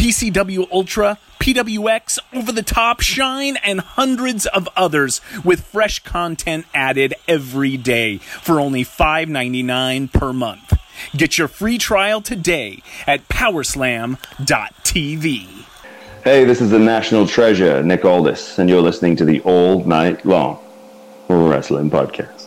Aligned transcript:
PCW 0.00 0.66
Ultra, 0.72 1.18
PWX, 1.40 2.18
Over 2.32 2.52
the 2.52 2.62
Top, 2.62 3.02
Shine, 3.02 3.58
and 3.58 3.80
hundreds 3.80 4.46
of 4.46 4.66
others 4.74 5.20
with 5.44 5.60
fresh 5.60 6.02
content 6.02 6.64
added 6.72 7.12
every 7.28 7.76
day 7.76 8.16
for 8.16 8.58
only 8.58 8.82
$5.99 8.82 10.10
per 10.10 10.32
month. 10.32 10.72
Get 11.14 11.36
your 11.36 11.48
free 11.48 11.76
trial 11.76 12.22
today 12.22 12.82
at 13.06 13.28
powerslam.tv. 13.28 14.16
Hey, 16.24 16.44
this 16.46 16.62
is 16.62 16.70
the 16.70 16.78
national 16.78 17.26
treasure, 17.26 17.82
Nick 17.82 18.02
Aldis, 18.02 18.58
and 18.58 18.70
you're 18.70 18.80
listening 18.80 19.16
to 19.16 19.26
the 19.26 19.42
All 19.42 19.84
Night 19.84 20.24
Long 20.24 20.58
Wrestling 21.28 21.90
Podcast. 21.90 22.46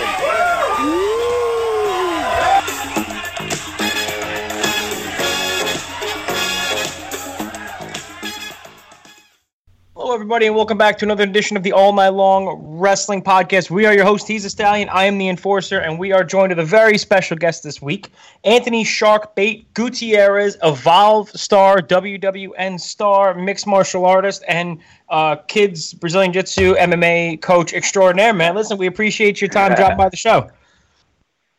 Hello, 10.11 10.17
everybody, 10.19 10.45
and 10.45 10.53
welcome 10.57 10.77
back 10.77 10.97
to 10.97 11.05
another 11.05 11.23
edition 11.23 11.55
of 11.55 11.63
the 11.63 11.71
All 11.71 11.93
Night 11.93 12.09
Long 12.09 12.57
Wrestling 12.77 13.23
Podcast. 13.23 13.69
We 13.69 13.85
are 13.85 13.93
your 13.93 14.03
host, 14.03 14.27
he's 14.27 14.43
a 14.43 14.49
stallion. 14.49 14.89
I 14.89 15.05
am 15.05 15.17
the 15.17 15.29
enforcer, 15.29 15.79
and 15.79 15.97
we 15.97 16.11
are 16.11 16.21
joined 16.21 16.49
with 16.49 16.59
a 16.59 16.65
very 16.65 16.97
special 16.97 17.37
guest 17.37 17.63
this 17.63 17.81
week, 17.81 18.09
Anthony 18.43 18.83
Sharkbait 18.83 19.63
Gutierrez, 19.73 20.57
Evolve 20.63 21.29
star, 21.29 21.77
WWN 21.77 22.77
star, 22.77 23.33
mixed 23.35 23.65
martial 23.65 24.03
artist, 24.03 24.43
and 24.49 24.79
uh, 25.07 25.37
kids 25.47 25.93
Brazilian 25.93 26.33
Jiu 26.33 26.41
Jitsu 26.41 26.75
MMA 26.75 27.41
coach 27.41 27.71
extraordinaire. 27.71 28.33
Man, 28.33 28.53
listen, 28.53 28.77
we 28.77 28.87
appreciate 28.87 29.39
your 29.39 29.49
time 29.49 29.75
dropping 29.75 29.97
by 29.97 30.09
the 30.09 30.17
show. 30.17 30.51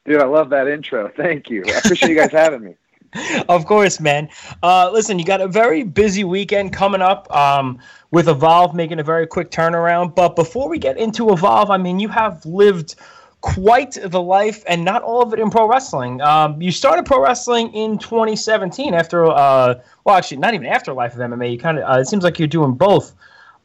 Dude, 0.04 0.20
I 0.20 0.26
love 0.26 0.50
that 0.50 0.68
intro. 0.68 1.10
Thank 1.16 1.48
you. 1.48 1.64
I 1.68 1.78
appreciate 1.78 2.10
you 2.10 2.16
guys 2.16 2.32
having 2.32 2.62
me. 2.62 2.74
of 3.48 3.66
course, 3.66 4.00
man. 4.00 4.28
Uh, 4.62 4.90
listen, 4.92 5.18
you 5.18 5.24
got 5.24 5.40
a 5.40 5.48
very 5.48 5.82
busy 5.82 6.24
weekend 6.24 6.72
coming 6.72 7.02
up 7.02 7.30
um, 7.34 7.78
with 8.10 8.28
Evolve 8.28 8.74
making 8.74 9.00
a 9.00 9.02
very 9.02 9.26
quick 9.26 9.50
turnaround. 9.50 10.14
But 10.14 10.36
before 10.36 10.68
we 10.68 10.78
get 10.78 10.96
into 10.96 11.30
Evolve, 11.30 11.70
I 11.70 11.76
mean, 11.76 12.00
you 12.00 12.08
have 12.08 12.44
lived 12.46 12.94
quite 13.42 13.98
the 14.00 14.20
life, 14.22 14.62
and 14.68 14.84
not 14.84 15.02
all 15.02 15.20
of 15.20 15.32
it 15.32 15.40
in 15.40 15.50
pro 15.50 15.68
wrestling. 15.68 16.20
Um, 16.20 16.62
you 16.62 16.70
started 16.70 17.04
pro 17.04 17.20
wrestling 17.20 17.74
in 17.74 17.98
2017 17.98 18.94
after, 18.94 19.26
uh, 19.26 19.80
well, 20.04 20.16
actually, 20.16 20.36
not 20.38 20.54
even 20.54 20.66
after 20.66 20.92
Life 20.92 21.14
of 21.14 21.18
MMA. 21.18 21.52
You 21.52 21.58
kind 21.58 21.78
of, 21.78 21.84
uh, 21.84 22.00
it 22.00 22.06
seems 22.06 22.22
like 22.22 22.38
you're 22.38 22.48
doing 22.48 22.74
both. 22.74 23.14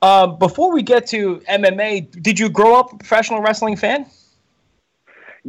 Uh, 0.01 0.27
before 0.27 0.73
we 0.73 0.81
get 0.81 1.07
to 1.07 1.37
MMA, 1.49 2.21
did 2.21 2.39
you 2.39 2.49
grow 2.49 2.79
up 2.79 2.93
a 2.93 2.97
professional 2.97 3.41
wrestling 3.41 3.75
fan? 3.75 4.07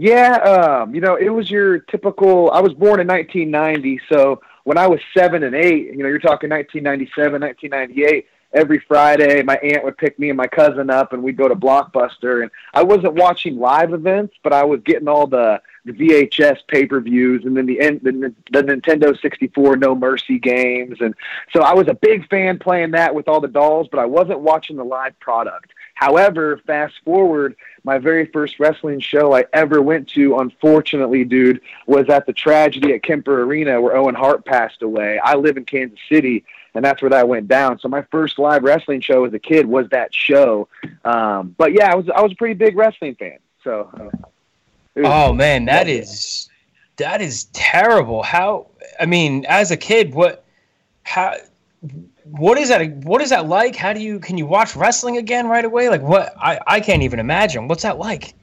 Yeah, 0.00 0.36
um, 0.36 0.94
you 0.94 1.00
know, 1.00 1.16
it 1.16 1.30
was 1.30 1.50
your 1.50 1.80
typical. 1.80 2.52
I 2.52 2.60
was 2.60 2.72
born 2.72 3.00
in 3.00 3.08
1990, 3.08 4.00
so 4.08 4.40
when 4.62 4.78
I 4.78 4.86
was 4.86 5.00
seven 5.12 5.42
and 5.42 5.56
eight, 5.56 5.86
you 5.86 5.96
know, 5.96 6.08
you're 6.08 6.20
talking 6.20 6.50
1997, 6.50 7.40
1998. 7.40 8.26
Every 8.54 8.78
Friday, 8.86 9.42
my 9.42 9.56
aunt 9.56 9.82
would 9.82 9.98
pick 9.98 10.16
me 10.16 10.30
and 10.30 10.36
my 10.36 10.46
cousin 10.46 10.88
up, 10.88 11.12
and 11.12 11.20
we'd 11.20 11.36
go 11.36 11.48
to 11.48 11.56
Blockbuster. 11.56 12.42
And 12.42 12.50
I 12.72 12.84
wasn't 12.84 13.14
watching 13.14 13.58
live 13.58 13.92
events, 13.92 14.36
but 14.44 14.52
I 14.52 14.62
was 14.62 14.80
getting 14.84 15.08
all 15.08 15.26
the, 15.26 15.60
the 15.84 15.92
VHS 15.92 16.58
pay 16.68 16.86
per 16.86 17.00
views, 17.00 17.44
and 17.44 17.56
then 17.56 17.66
the, 17.66 17.78
the 18.00 18.34
the 18.52 18.62
Nintendo 18.62 19.20
64 19.20 19.78
No 19.78 19.96
Mercy 19.96 20.38
games. 20.38 20.98
And 21.00 21.12
so 21.52 21.62
I 21.62 21.74
was 21.74 21.88
a 21.88 21.94
big 21.94 22.28
fan 22.28 22.60
playing 22.60 22.92
that 22.92 23.16
with 23.16 23.26
all 23.26 23.40
the 23.40 23.48
dolls, 23.48 23.88
but 23.90 23.98
I 23.98 24.06
wasn't 24.06 24.40
watching 24.40 24.76
the 24.76 24.84
live 24.84 25.18
product. 25.18 25.72
However, 25.98 26.58
fast 26.64 26.94
forward, 27.04 27.56
my 27.82 27.98
very 27.98 28.26
first 28.26 28.60
wrestling 28.60 29.00
show 29.00 29.34
I 29.34 29.46
ever 29.52 29.82
went 29.82 30.08
to, 30.10 30.38
unfortunately, 30.38 31.24
dude, 31.24 31.60
was 31.88 32.08
at 32.08 32.24
the 32.24 32.32
tragedy 32.32 32.94
at 32.94 33.02
Kemper 33.02 33.42
Arena 33.42 33.80
where 33.80 33.96
Owen 33.96 34.14
Hart 34.14 34.44
passed 34.44 34.82
away. 34.82 35.18
I 35.18 35.34
live 35.34 35.56
in 35.56 35.64
Kansas 35.64 35.98
City, 36.08 36.44
and 36.72 36.84
that's 36.84 37.02
where 37.02 37.10
that 37.10 37.26
went 37.26 37.48
down. 37.48 37.80
So 37.80 37.88
my 37.88 38.02
first 38.12 38.38
live 38.38 38.62
wrestling 38.62 39.00
show 39.00 39.24
as 39.24 39.34
a 39.34 39.40
kid 39.40 39.66
was 39.66 39.88
that 39.88 40.14
show. 40.14 40.68
Um, 41.04 41.56
but 41.58 41.72
yeah, 41.72 41.90
I 41.90 41.96
was 41.96 42.08
I 42.08 42.20
was 42.20 42.30
a 42.30 42.36
pretty 42.36 42.54
big 42.54 42.76
wrestling 42.76 43.16
fan. 43.16 43.38
So. 43.64 43.90
Uh, 44.96 45.02
oh 45.04 45.32
man, 45.32 45.64
that 45.64 45.88
is 45.88 46.48
that 46.98 47.20
is 47.20 47.46
terrible. 47.46 48.22
How? 48.22 48.68
I 49.00 49.06
mean, 49.06 49.46
as 49.48 49.72
a 49.72 49.76
kid, 49.76 50.14
what? 50.14 50.44
How? 51.02 51.34
What 52.32 52.58
is 52.58 52.68
that 52.68 52.86
what 53.04 53.22
is 53.22 53.30
that 53.30 53.46
like? 53.46 53.76
How 53.76 53.92
do 53.92 54.00
you 54.00 54.18
can 54.18 54.36
you 54.36 54.46
watch 54.46 54.76
wrestling 54.76 55.16
again 55.16 55.48
right 55.48 55.64
away? 55.64 55.88
Like 55.88 56.02
what 56.02 56.32
i 56.38 56.58
i 56.66 56.80
can't 56.80 57.02
even 57.02 57.18
imagine. 57.18 57.68
What's 57.68 57.82
that 57.82 57.98
like? 57.98 58.34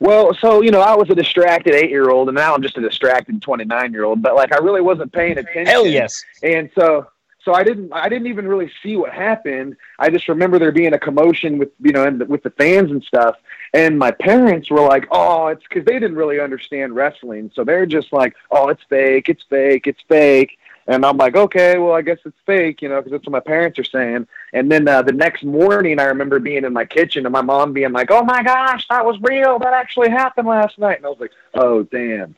Well 0.00 0.34
so 0.34 0.62
you 0.62 0.70
know 0.70 0.80
i 0.80 0.94
was 0.94 1.08
a 1.10 1.14
distracted 1.14 1.74
eight 1.74 1.90
year 1.90 2.10
old 2.10 2.28
and 2.28 2.36
now 2.36 2.54
i'm 2.54 2.62
just 2.62 2.76
a 2.76 2.80
distracted 2.80 3.40
29 3.40 3.92
year 3.92 4.04
old 4.04 4.20
but 4.20 4.34
like 4.34 4.52
i 4.52 4.58
really 4.58 4.82
wasn't 4.82 5.12
paying 5.12 5.38
attention. 5.38 5.66
hell 5.66 5.86
yes. 5.86 6.22
And 6.42 6.70
so 6.78 7.06
so 7.42 7.54
i 7.54 7.62
didn't 7.64 7.92
i 7.92 8.08
didn't 8.08 8.26
even 8.26 8.46
really 8.46 8.70
see 8.82 8.96
what 8.96 9.12
happened. 9.12 9.76
I 9.98 10.10
just 10.10 10.28
remember 10.28 10.58
there 10.58 10.72
being 10.72 10.92
a 10.92 10.98
commotion 10.98 11.58
with 11.58 11.70
you 11.82 11.92
know 11.92 12.04
and 12.04 12.26
with 12.28 12.42
the 12.42 12.50
fans 12.50 12.90
and 12.90 13.02
stuff 13.02 13.36
and 13.72 13.98
my 13.98 14.10
parents 14.10 14.70
were 14.70 14.80
like 14.80 15.06
oh 15.10 15.48
it's 15.48 15.64
because 15.68 15.84
they 15.84 15.98
didn't 15.98 16.16
really 16.16 16.40
understand 16.40 16.94
wrestling 16.94 17.50
so 17.54 17.64
they're 17.64 17.86
just 17.86 18.12
like 18.12 18.34
oh 18.50 18.68
it's 18.68 18.82
fake 18.88 19.28
it's 19.28 19.44
fake 19.48 19.86
it's 19.86 20.02
fake 20.08 20.58
and 20.86 21.04
I'm 21.04 21.16
like, 21.16 21.36
okay, 21.36 21.78
well, 21.78 21.92
I 21.92 22.02
guess 22.02 22.18
it's 22.24 22.36
fake, 22.46 22.82
you 22.82 22.88
know, 22.88 22.96
because 22.96 23.12
that's 23.12 23.26
what 23.26 23.32
my 23.32 23.40
parents 23.40 23.78
are 23.78 23.84
saying. 23.84 24.26
And 24.52 24.70
then 24.70 24.86
uh, 24.86 25.02
the 25.02 25.12
next 25.12 25.42
morning, 25.42 25.98
I 25.98 26.04
remember 26.04 26.38
being 26.38 26.64
in 26.64 26.72
my 26.72 26.84
kitchen 26.84 27.26
and 27.26 27.32
my 27.32 27.42
mom 27.42 27.72
being 27.72 27.92
like, 27.92 28.10
oh 28.10 28.22
my 28.22 28.42
gosh, 28.42 28.86
that 28.88 29.04
was 29.04 29.18
real. 29.20 29.58
That 29.58 29.72
actually 29.72 30.10
happened 30.10 30.46
last 30.46 30.78
night. 30.78 30.98
And 30.98 31.06
I 31.06 31.08
was 31.08 31.20
like, 31.20 31.32
oh, 31.54 31.82
damn. 31.82 32.36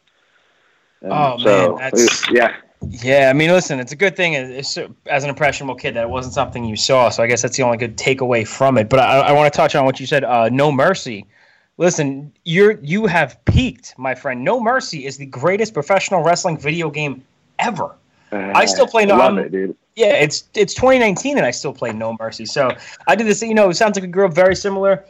And 1.03 1.13
oh, 1.13 1.37
so, 1.39 1.77
man. 1.77 1.91
That's, 1.93 2.31
yeah. 2.31 2.57
Yeah, 2.89 3.29
I 3.29 3.33
mean, 3.33 3.51
listen, 3.51 3.81
it's 3.81 3.93
a 3.93 3.97
good 3.97 4.17
thing 4.17 4.37
as 4.37 4.77
an 4.77 5.29
impressionable 5.29 5.75
kid 5.75 5.95
that 5.95 6.05
it 6.05 6.11
wasn't 6.11 6.35
something 6.35 6.65
you 6.65 6.77
saw. 6.77 7.09
So 7.11 7.23
I 7.23 7.27
guess 7.27 7.43
that's 7.43 7.57
the 7.57 7.65
only 7.65 7.77
good 7.77 7.99
takeaway 7.99 8.47
from 8.47 8.79
it. 8.79 8.89
But 8.89 9.01
I, 9.01 9.19
I 9.19 9.33
want 9.33 9.53
to 9.53 9.57
touch 9.57 9.75
on 9.75 9.85
what 9.85 10.01
you 10.01 10.07
said. 10.07 10.25
Uh, 10.25 10.49
no 10.49 10.71
mercy. 10.71 11.27
Listen, 11.77 12.33
you're 12.45 12.73
you 12.83 13.07
have 13.07 13.43
peaked, 13.45 13.95
my 13.99 14.15
friend. 14.15 14.43
No 14.43 14.61
Mercy 14.61 15.07
is 15.07 15.17
the 15.17 15.27
greatest 15.27 15.75
professional 15.75 16.25
wrestling 16.25 16.59
video 16.59 16.91
game 16.91 17.25
ever. 17.61 17.95
I 18.33 18.65
still 18.67 18.87
play 18.87 19.07
No. 19.07 19.17
Love 19.17 19.39
it, 19.39 19.53
dude. 19.53 19.77
Yeah, 19.97 20.15
it's 20.15 20.45
it's 20.55 20.75
2019 20.75 21.39
and 21.39 21.47
I 21.47 21.51
still 21.51 21.73
play 21.73 21.93
No 21.93 22.17
Mercy. 22.19 22.47
So 22.47 22.71
I 23.07 23.15
did 23.15 23.27
this. 23.27 23.43
You 23.43 23.55
know, 23.55 23.71
it 23.71 23.75
sounds 23.75 23.97
like 23.97 24.05
a 24.05 24.09
grew 24.09 24.27
up 24.27 24.35
very 24.35 24.55
similar. 24.55 25.05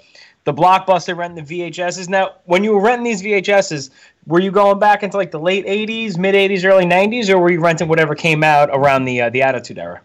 The 0.45 0.55
blockbuster 0.55 1.15
renting 1.17 1.45
the 1.45 1.71
VHSs. 1.71 2.09
Now, 2.09 2.37
when 2.47 2.65
you 2.65 2.73
were 2.73 2.81
renting 2.81 3.05
these 3.05 3.23
VHSs, 3.23 3.91
were 4.27 4.41
you 4.41 4.51
going 4.51 4.79
back 4.79 5.03
into 5.03 5.17
like 5.19 5.31
the 5.31 5.41
late 5.41 5.67
80s, 5.67 6.17
mid 6.17 6.35
80s, 6.35 6.65
early 6.65 6.87
90s, 6.87 7.29
or 7.29 7.39
were 7.39 7.51
you 7.51 7.61
renting 7.61 7.89
whatever 7.89 8.15
came 8.15 8.43
out 8.43 8.71
around 8.73 9.05
the 9.05 9.23
uh, 9.23 9.31
the 9.31 9.43
Attitude 9.43 9.79
Era? 9.79 10.01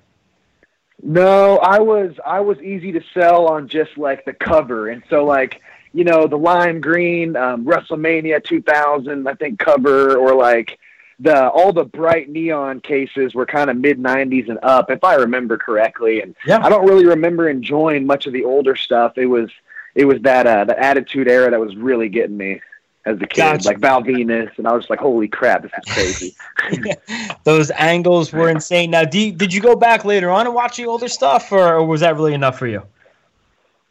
No, 1.02 1.58
I 1.58 1.80
was 1.80 2.16
I 2.26 2.40
was 2.40 2.58
easy 2.60 2.92
to 2.94 3.02
sell 3.14 3.48
on 3.48 3.68
just 3.68 3.98
like 3.98 4.24
the 4.26 4.34
cover, 4.34 4.90
and 4.90 5.04
so 5.10 5.26
like 5.26 5.62
you 5.94 6.04
know 6.04 6.28
the 6.28 6.38
lime 6.38 6.80
green 6.80 7.36
um, 7.36 7.66
WrestleMania 7.66 8.44
2000, 8.44 9.28
I 9.28 9.34
think 9.34 9.60
cover, 9.60 10.16
or 10.16 10.34
like 10.34 10.80
the 11.20 11.50
all 11.50 11.72
the 11.74 11.86
bright 11.86 12.30
neon 12.30 12.80
cases 12.80 13.34
were 13.34 13.46
kind 13.46 13.70
of 13.70 13.78
mid 13.78 14.00
'90s 14.00 14.50
and 14.50 14.60
up, 14.64 14.90
if 14.92 15.04
I 15.04 15.16
remember 15.16 15.58
correctly. 15.58 16.22
And 16.22 16.36
Yeah. 16.46 16.60
I 16.64 16.70
don't 16.70 16.88
really 16.88 17.06
remember 17.06 17.50
enjoying 17.50 18.06
much 18.06 18.26
of 18.28 18.34
the 18.34 18.44
older 18.46 18.76
stuff. 18.76 19.18
It 19.18 19.28
was 19.28 19.50
it 19.96 20.06
was 20.06 20.22
that 20.22 20.48
uh, 20.48 20.66
the 20.66 20.78
Attitude 20.80 21.28
Era 21.28 21.52
that 21.52 21.60
was 21.60 21.76
really 21.76 22.10
getting 22.10 22.36
me 22.38 22.62
as 23.06 23.18
a 23.18 23.28
kid, 23.28 23.36
Gotcha. 23.36 23.68
like 23.68 23.80
Val 23.80 24.02
Venis, 24.02 24.58
and 24.58 24.66
I 24.66 24.72
was 24.72 24.90
like, 24.90 25.00
holy 25.00 25.28
crap, 25.28 25.62
this 25.62 25.72
is 25.78 26.36
crazy. 26.70 26.96
Those 27.44 27.70
angles 27.72 28.32
were 28.32 28.50
insane. 28.50 28.92
Now, 28.92 29.04
do 29.04 29.20
you, 29.20 29.34
did 29.34 29.54
you 29.54 29.60
go 29.62 29.76
back 29.76 30.06
later 30.06 30.30
on 30.30 30.46
and 30.46 30.56
watch 30.56 30.78
the 30.78 30.86
older 30.86 31.10
stuff, 31.10 31.52
or, 31.52 31.76
or 31.76 31.86
was 31.86 32.00
that 32.00 32.16
really 32.16 32.34
enough 32.34 32.58
for 32.58 32.66
you? 32.68 32.82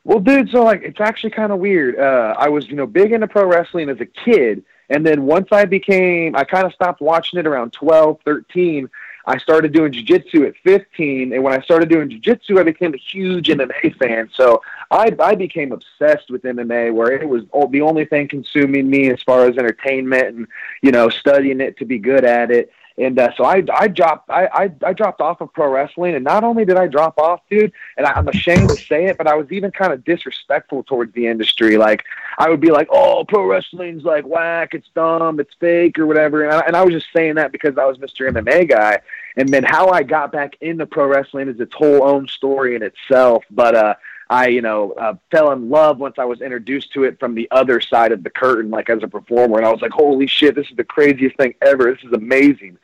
Well, 0.05 0.19
dude, 0.19 0.49
so 0.51 0.65
like 0.65 0.83
it's 0.83 1.01
actually 1.01 1.31
kind 1.31 1.53
of 1.53 1.59
weird. 1.59 1.99
Uh, 1.99 2.35
I 2.39 2.49
was, 2.49 2.69
you 2.69 2.75
know, 2.75 2.87
big 2.87 3.13
into 3.13 3.29
pro 3.29 3.45
wrestling 3.45 3.89
as 3.91 4.01
a 4.01 4.07
kid, 4.07 4.65
and 4.89 5.07
then 5.07 5.25
once 5.25 5.49
I 5.53 5.65
became, 5.65 6.37
I 6.37 6.45
kind 6.45 6.67
of 6.67 6.73
stopped 6.73 7.01
watching 7.01 7.39
it 7.39 7.47
around 7.47 7.73
12, 7.73 8.21
13. 8.25 8.91
I 9.25 9.39
started 9.39 9.73
doing 9.73 9.93
jiu-jitsu 9.93 10.45
at 10.45 10.57
15, 10.65 11.33
and 11.33 11.43
when 11.45 11.53
I 11.53 11.63
started 11.63 11.89
doing 11.89 12.11
jiu-jitsu, 12.11 12.59
I 12.59 12.65
became 12.65 12.93
a 12.93 12.99
huge 12.99 13.47
MMA 13.49 13.97
fan. 13.99 14.29
So 14.35 14.63
I, 14.91 15.15
I 15.21 15.37
became 15.37 15.73
obsessed 15.73 16.31
with 16.31 16.43
MMA, 16.43 16.93
where 16.93 17.13
it 17.13 17.29
was 17.29 17.45
the 17.71 17.83
only 17.83 18.05
thing 18.05 18.27
consuming 18.27 18.91
me 18.91 19.11
as 19.11 19.23
far 19.23 19.47
as 19.47 19.57
entertainment 19.57 20.37
and 20.37 20.49
you 20.83 20.91
know 20.91 21.09
studying 21.09 21.61
it 21.61 21.77
to 21.79 21.85
be 21.85 21.99
good 21.99 22.25
at 22.25 22.51
it. 22.51 22.73
And 22.99 23.19
uh, 23.19 23.31
so 23.37 23.45
I, 23.45 23.63
I 23.75 23.89
dropped, 23.89 24.29
I, 24.31 24.47
I, 24.47 24.71
I 24.85 24.93
dropped 24.93 25.21
off 25.21 25.41
of 25.41 25.53
pro 25.53 25.69
wrestling, 25.69 26.15
and 26.15 26.25
not 26.25 26.45
only 26.45 26.65
did 26.65 26.77
I 26.77 26.87
drop 26.87 27.19
off, 27.19 27.41
dude, 27.51 27.73
and 27.97 28.07
I, 28.07 28.13
I'm 28.13 28.29
ashamed 28.29 28.69
to 28.69 28.77
say 28.77 29.07
it, 29.07 29.19
but 29.19 29.27
I 29.27 29.35
was 29.35 29.51
even 29.51 29.71
kind 29.71 29.93
of 29.93 30.05
disrespectful 30.05 30.83
towards 30.85 31.13
the 31.15 31.27
industry. 31.27 31.77
Like 31.77 32.05
I 32.39 32.51
would 32.51 32.61
be 32.61 32.71
like, 32.71 32.89
"Oh, 32.91 33.25
pro 33.27 33.47
wrestling's 33.47 34.05
like 34.05 34.25
whack, 34.25 34.75
it's 34.75 34.89
dumb, 34.95 35.41
it's 35.41 35.55
fake, 35.59 35.99
or 35.99 36.07
whatever," 36.07 36.45
and 36.45 36.53
I, 36.53 36.61
and 36.61 36.77
I 36.77 36.85
was 36.85 36.93
just 36.93 37.13
saying 37.15 37.37
that 37.37 37.53
because 37.53 37.79
I 37.79 37.87
was 37.87 37.99
Mr. 37.99 38.31
MMA 38.31 38.69
guy. 38.69 39.01
And 39.35 39.49
then 39.49 39.65
how 39.65 39.89
I 39.89 40.03
got 40.03 40.31
back 40.31 40.57
into 40.61 40.85
pro 40.85 41.07
wrestling 41.07 41.49
is 41.49 41.59
its 41.59 41.75
whole 41.75 42.07
own 42.07 42.29
story 42.29 42.75
in 42.75 42.83
itself. 42.83 43.45
But 43.51 43.75
uh, 43.75 43.95
I, 44.33 44.47
you 44.47 44.63
know, 44.63 44.93
uh, 44.93 45.13
fell 45.31 45.53
in 45.53 45.69
love 45.69 45.99
once 45.99 46.15
I 46.19 46.25
was 46.25 46.41
introduced 46.41 46.91
to 46.95 47.05
it 47.05 47.21
from 47.21 47.35
the 47.35 47.47
other 47.51 47.83
side 47.83 48.13
of 48.13 48.25
the 48.25 48.31
curtain, 48.31 48.71
like 48.71 48.89
as 48.89 49.03
a 49.03 49.07
performer, 49.07 49.59
and 49.59 49.67
I 49.67 49.71
was 49.71 49.83
like, 49.83 49.91
"Holy 49.91 50.27
shit, 50.27 50.55
this 50.55 50.71
is 50.71 50.77
the 50.79 50.85
craziest 50.85 51.37
thing 51.37 51.55
ever! 51.61 51.93
This 51.93 52.03
is 52.03 52.15
amazing!" 52.15 52.79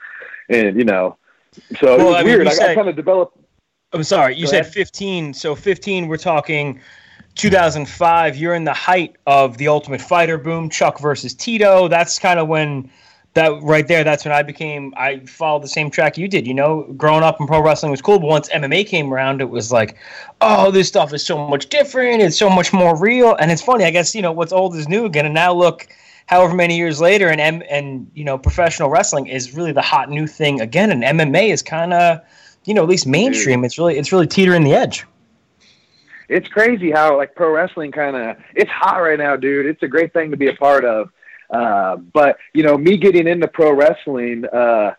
And 0.50 0.77
you 0.77 0.85
know, 0.85 1.17
so 1.81 1.95
it 1.95 2.05
was 2.05 2.17
I 2.17 2.19
mean, 2.19 2.27
weird. 2.27 2.49
I, 2.49 2.53
said- 2.53 2.69
I 2.69 2.75
kind 2.75 2.91
of 2.91 2.97
developed. 2.97 3.39
I'm 3.95 4.05
sorry, 4.05 4.37
you 4.37 4.45
Go 4.45 4.50
said 4.50 4.61
ahead. 4.61 4.75
15. 4.75 5.33
So 5.33 5.55
15, 5.55 6.06
we're 6.09 6.19
talking 6.19 6.79
2005. 7.37 8.37
You're 8.37 8.53
in 8.53 8.65
the 8.65 8.75
height 8.75 9.17
of 9.27 9.56
the 9.56 9.69
Ultimate 9.69 10.03
Fighter 10.03 10.37
boom, 10.37 10.69
Chuck 10.69 11.01
versus 11.01 11.33
Tito. 11.33 11.89
That's 11.89 12.19
kind 12.19 12.39
of 12.39 12.49
when 12.49 12.91
that 13.38 13.62
right 13.62 13.87
there. 13.88 14.05
That's 14.05 14.25
when 14.25 14.32
I 14.32 14.43
became. 14.43 14.93
I 14.96 15.20
followed 15.20 15.62
the 15.62 15.69
same 15.69 15.90
track 15.90 16.19
you 16.19 16.29
did. 16.29 16.46
You 16.46 16.55
know, 16.55 16.82
growing 16.96 17.23
up 17.23 17.40
in 17.40 17.46
pro 17.46 17.62
wrestling 17.62 17.90
was 17.90 18.02
cool, 18.02 18.19
but 18.19 18.26
once 18.26 18.49
MMA 18.50 18.87
came 18.87 19.12
around, 19.12 19.40
it 19.40 19.50
was 19.50 19.73
like, 19.73 19.96
oh, 20.40 20.70
this 20.70 20.88
stuff 20.88 21.12
is 21.12 21.25
so 21.25 21.49
much 21.49 21.69
different. 21.69 22.23
It's 22.23 22.37
so 22.37 22.50
much 22.50 22.73
more 22.73 22.96
real. 22.96 23.35
And 23.37 23.50
it's 23.50 23.62
funny. 23.62 23.85
I 23.85 23.90
guess 23.90 24.14
you 24.14 24.23
know 24.23 24.32
what's 24.32 24.52
old 24.52 24.76
is 24.76 24.88
new 24.88 25.05
again. 25.06 25.25
And 25.25 25.35
now 25.35 25.52
look. 25.55 25.88
However 26.26 26.55
many 26.55 26.76
years 26.76 27.00
later, 27.00 27.29
and 27.29 27.40
M- 27.40 27.62
and 27.70 28.11
you 28.12 28.23
know, 28.23 28.37
professional 28.37 28.90
wrestling 28.90 29.29
is 29.29 29.55
really 29.55 29.73
the 29.73 29.81
hot 29.81 30.11
new 30.11 30.26
thing 30.26 30.61
again, 30.61 30.91
and 30.93 31.02
MMA 31.02 31.49
is 31.50 31.62
kind 31.62 31.94
of, 31.94 32.20
you 32.67 32.75
know, 32.75 32.82
at 32.82 32.88
least 32.91 33.06
mainstream. 33.06 33.64
It's 33.64 33.79
really 33.79 33.96
it's 33.96 34.12
really 34.12 34.26
teetering 34.26 34.62
the 34.62 34.75
edge. 34.75 35.06
it's 36.29 36.49
crazy 36.49 36.91
how 36.91 37.17
like 37.17 37.34
pro 37.34 37.50
wrestling 37.50 37.91
kind 37.93 38.14
of 38.14 38.37
it's 38.55 38.70
hot 38.70 38.99
right 38.99 39.19
now, 39.19 39.37
dude. 39.37 39.64
It's 39.64 39.82
a 39.82 39.88
great 39.88 40.12
thing 40.12 40.31
to 40.31 40.37
be 40.37 40.49
a 40.49 40.55
part 40.55 40.84
of. 40.84 41.08
Uh, 41.50 41.97
but 41.97 42.39
you 42.55 42.62
know, 42.62 42.77
me 42.77 42.97
getting 42.97 43.27
into 43.27 43.49
pro 43.49 43.73
wrestling, 43.73 44.45
uh, 44.53 44.95